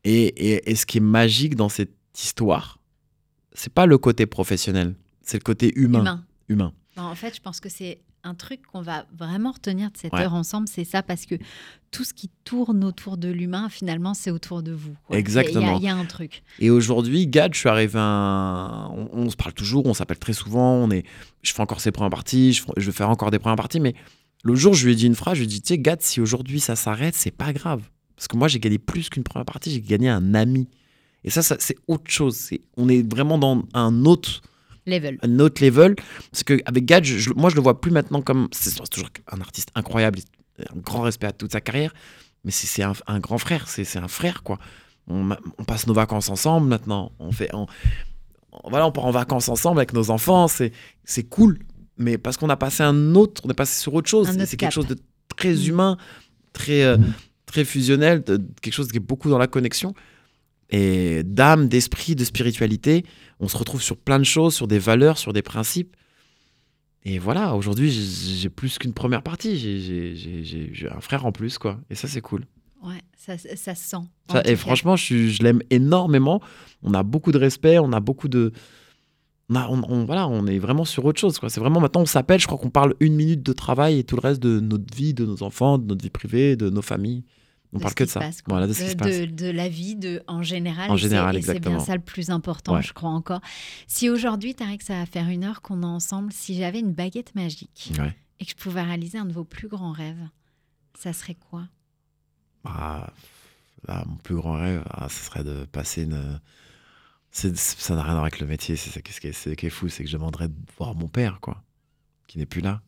[0.03, 2.79] Et, et, et ce qui est magique dans cette histoire,
[3.53, 6.01] c'est pas le côté professionnel, c'est le côté humain.
[6.01, 6.25] Humain.
[6.49, 6.73] humain.
[6.97, 10.13] Non, en fait, je pense que c'est un truc qu'on va vraiment retenir de cette
[10.13, 10.21] Ouais.
[10.21, 11.35] heure ensemble, c'est ça, parce que
[11.91, 14.95] tout ce qui tourne autour de l'humain, finalement, c'est autour de vous.
[15.07, 15.17] quoi.
[15.17, 15.61] Exactement.
[15.61, 16.43] Il y a- Il y, a un truc.
[16.59, 18.87] Et aujourd'hui, Gad, je suis arrivé à un...
[18.89, 21.03] on, on se parle toujours, on s'appelle très souvent, on est...
[21.41, 23.95] je fais encore ses premières parties, je, je vais faire encore des premières parties, mais
[24.43, 26.01] l'autre jour, je lui ai dit une phrase, je lui ai dit, tu sais, Gad,
[26.01, 27.81] si aujourd'hui ça s'arrête, c'est pas grave.
[28.15, 30.67] Parce que moi, j'ai gagné plus qu'une première partie, j'ai gagné un ami.
[31.23, 32.49] Et ça, ça c'est autre chose.
[32.77, 34.41] On est vraiment dans un autre,
[34.89, 35.17] Level.
[35.21, 35.95] un autre level.
[36.31, 38.47] Parce qu'avec Gad, je- moi, je le vois plus maintenant comme...
[38.51, 40.19] C'est, toujours un artiste incroyable,
[40.59, 41.93] un grand respect à toute sa carrière,
[42.43, 44.59] mais c'est, un, un grand frère, c'est, un frère, quoi.
[45.07, 45.29] On,
[45.65, 47.11] passe nos vacances ensemble maintenant.
[47.19, 47.65] On fait, on,
[48.51, 50.47] on- voilà, on part en vacances ensemble avec nos enfants.
[50.47, 50.71] C'est,
[51.29, 51.59] cool.
[51.97, 54.29] Mais parce qu'on a passé un autre, on est passé sur autre chose.
[54.45, 54.97] C'est, quelque chose de
[55.35, 55.67] très Mm.
[55.67, 55.97] humain,
[56.53, 56.97] très, euh,
[57.45, 59.93] très fusionnel, de- quelque chose qui est beaucoup dans la connexion.
[60.69, 63.03] Et d'âme, d'esprit, de spiritualité,
[63.39, 65.95] on se retrouve sur plein de choses, sur des valeurs, sur des principes.
[67.03, 69.57] Et voilà, aujourd'hui, j'ai plus qu'une première partie.
[69.57, 71.79] J'ai- un frère en plus, quoi.
[71.89, 72.45] Et ça, c'est cool.
[72.83, 73.97] Ouais, ça, ça se sent.
[74.31, 76.41] Ça- et franchement, je, l'aime énormément.
[76.83, 78.51] On a beaucoup de respect, on a beaucoup de.
[79.49, 81.39] On, a- on- on- voilà, on est vraiment sur autre chose.
[81.39, 81.49] quoi.
[81.49, 84.15] C'est vraiment maintenant, on s'appelle, je crois qu'on parle une minute de travail et tout
[84.15, 87.23] le reste de notre vie, de nos enfants, de notre vie privée, de nos familles.
[87.71, 88.19] On de parle que de ça.
[88.19, 88.53] passe, quoi.
[88.53, 89.07] voilà, de ce qui se passe.
[89.15, 90.89] de, de la vie de, en général.
[90.89, 91.79] En général, et c'est bien exactement.
[91.79, 92.81] ça le plus important, Ouais.
[92.81, 93.41] je crois encore.
[93.87, 97.35] Si aujourd'hui, Tarek, ça va faire une heure qu'on est ensemble, si j'avais une baguette
[97.35, 98.15] magique Ouais.
[98.39, 100.27] et que je pouvais réaliser un de vos plus grands rêves,
[100.97, 101.67] ça serait quoi?
[102.63, 103.11] Ah,
[103.87, 106.39] là, mon plus grand rêve, ah, ce serait de passer une.
[107.31, 108.75] c'est- ça n'a rien à voir avec le métier.
[108.75, 111.07] C'est ça qui est, c'est- qui est fou, c'est que je demanderais de voir mon
[111.07, 111.63] père, quoi,
[112.27, 112.81] qui n'est plus là.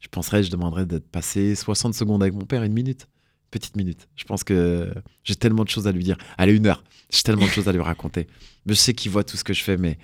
[0.00, 3.08] Je penserais, je demanderais de passer 60 secondes avec mon père, une minute,
[3.50, 4.08] petite minute.
[4.16, 4.92] Je pense que
[5.24, 6.16] j'ai tellement de choses à lui dire.
[6.36, 6.82] Allez, une heure.
[7.10, 8.26] J'ai tellement de choses à lui raconter.
[8.66, 9.98] Mais je sais qu'il voit tout ce que je fais, mais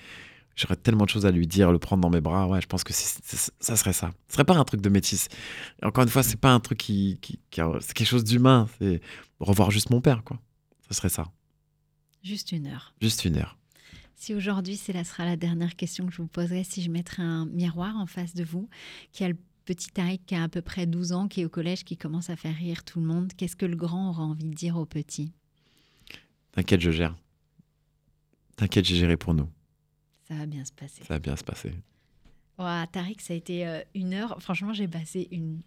[0.57, 2.47] J'aurais tellement de choses à lui dire, le prendre dans mes bras.
[2.47, 4.13] Ouais, je pense que ça serait ça.
[4.29, 5.29] Ce serait pas un truc de métis.
[5.83, 8.69] Encore une fois, c'est pas un truc qui, qui- qui c'est quelque chose d'humain.
[8.79, 9.01] C'est
[9.41, 10.39] revoir juste mon père, quoi.
[10.89, 11.25] Ce serait ça.
[12.23, 12.95] Juste une heure.
[13.03, 13.59] Juste une heure.
[14.15, 17.47] Si aujourd'hui, c'est sera la dernière question que je vous poserai, si je mettrais un
[17.47, 18.69] miroir en face de vous,
[19.11, 21.49] qui a le petit Tariq qui a à peu près 12 ans, qui est au
[21.49, 24.45] collège, qui commence à faire rire tout le monde, qu'est-ce que le grand aura envie
[24.45, 25.33] de dire au petit?
[26.53, 27.17] T'inquiète, je gère.
[28.57, 29.49] T'inquiète, j'ai géré pour nous.
[30.29, 31.03] Ça va bien se passer.
[31.03, 31.73] Ça va bien se passer.
[32.59, 34.41] Ouah, Tariq, ça a été euh, une heure.
[34.41, 35.61] Franchement, j'ai passé une.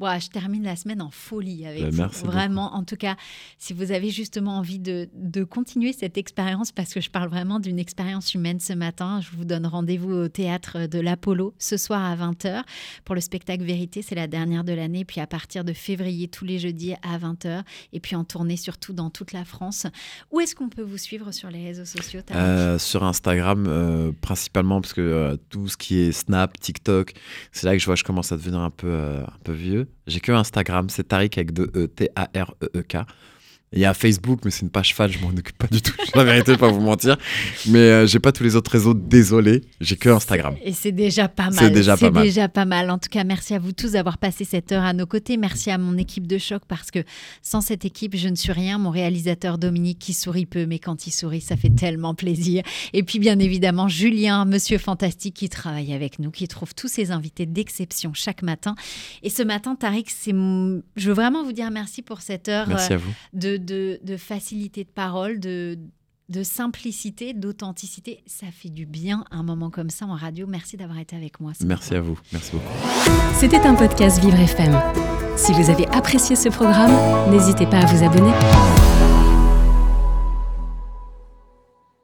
[0.00, 1.96] Ouah, je termine la semaine en folie avec Bah, vous.
[1.96, 3.16] merci Vraiment, en tout cas,
[3.58, 7.58] si vous avez justement envie de, de continuer cette expérience, parce que je parle vraiment
[7.58, 12.02] d'une expérience humaine ce matin, je vous donne rendez-vous au théâtre de l'Apollo ce soir
[12.04, 12.62] à 20h
[13.04, 14.02] pour le spectacle Vérité.
[14.02, 15.04] C'est la dernière de l'année.
[15.04, 17.62] Puis à partir de février, tous les jeudis à 20h.
[17.92, 19.86] Et puis en tournée surtout dans toute la France.
[20.30, 24.80] Où est-ce qu'on peut vous suivre sur les réseaux sociaux Euh, sur Instagram, euh, principalement,
[24.80, 27.14] parce que euh, tout ce qui est Snap, TikTok,
[27.50, 29.52] c'est là que je vois que je commence à devenir un peu, euh, un peu
[29.52, 29.87] vieux.
[30.06, 32.96] J'ai que Instagram, c'est Tariq avec deux E, T-A-R-E-E-K.
[33.72, 35.92] Il y a Facebook, mais c'est une page fan, je m'en occupe pas du tout.
[36.14, 37.18] La vérité, pas vous mentir.
[37.66, 39.62] Mais euh, j'ai pas tous les autres réseaux, désolé.
[39.80, 40.56] J'ai que Instagram.
[40.64, 41.54] Et c'est déjà pas mal.
[41.58, 42.22] C'est déjà pas mal.
[42.22, 42.90] déjà pas mal.
[42.90, 45.36] En tout cas, merci à vous tous d'avoir passé cette heure à nos côtés.
[45.36, 47.00] Merci à mon équipe de choc parce que
[47.42, 48.78] sans cette équipe, je ne suis rien.
[48.78, 52.62] Mon réalisateur Dominique qui sourit peu, mais quand il sourit, ça fait tellement plaisir.
[52.94, 57.10] Et puis, bien évidemment, Julien, monsieur fantastique qui travaille avec nous, qui trouve tous ses
[57.10, 58.76] invités d'exception chaque matin.
[59.22, 60.32] Et ce matin, Tariq, c'est
[60.96, 63.12] je veux vraiment vous dire merci pour cette heure Merci euh, à vous.
[63.32, 65.78] de, de, de facilité de parole, de,
[66.28, 68.22] de simplicité, d'authenticité.
[68.26, 70.46] Ça fait du bien un moment comme ça en radio.
[70.46, 71.52] Merci d'avoir été avec moi.
[71.64, 72.18] Merci à vous.
[72.32, 72.72] Merci beaucoup.
[73.34, 74.78] C'était un podcast Vivre FM.
[75.36, 78.97] Si vous avez apprécié ce programme, n'hésitez pas à vous abonner.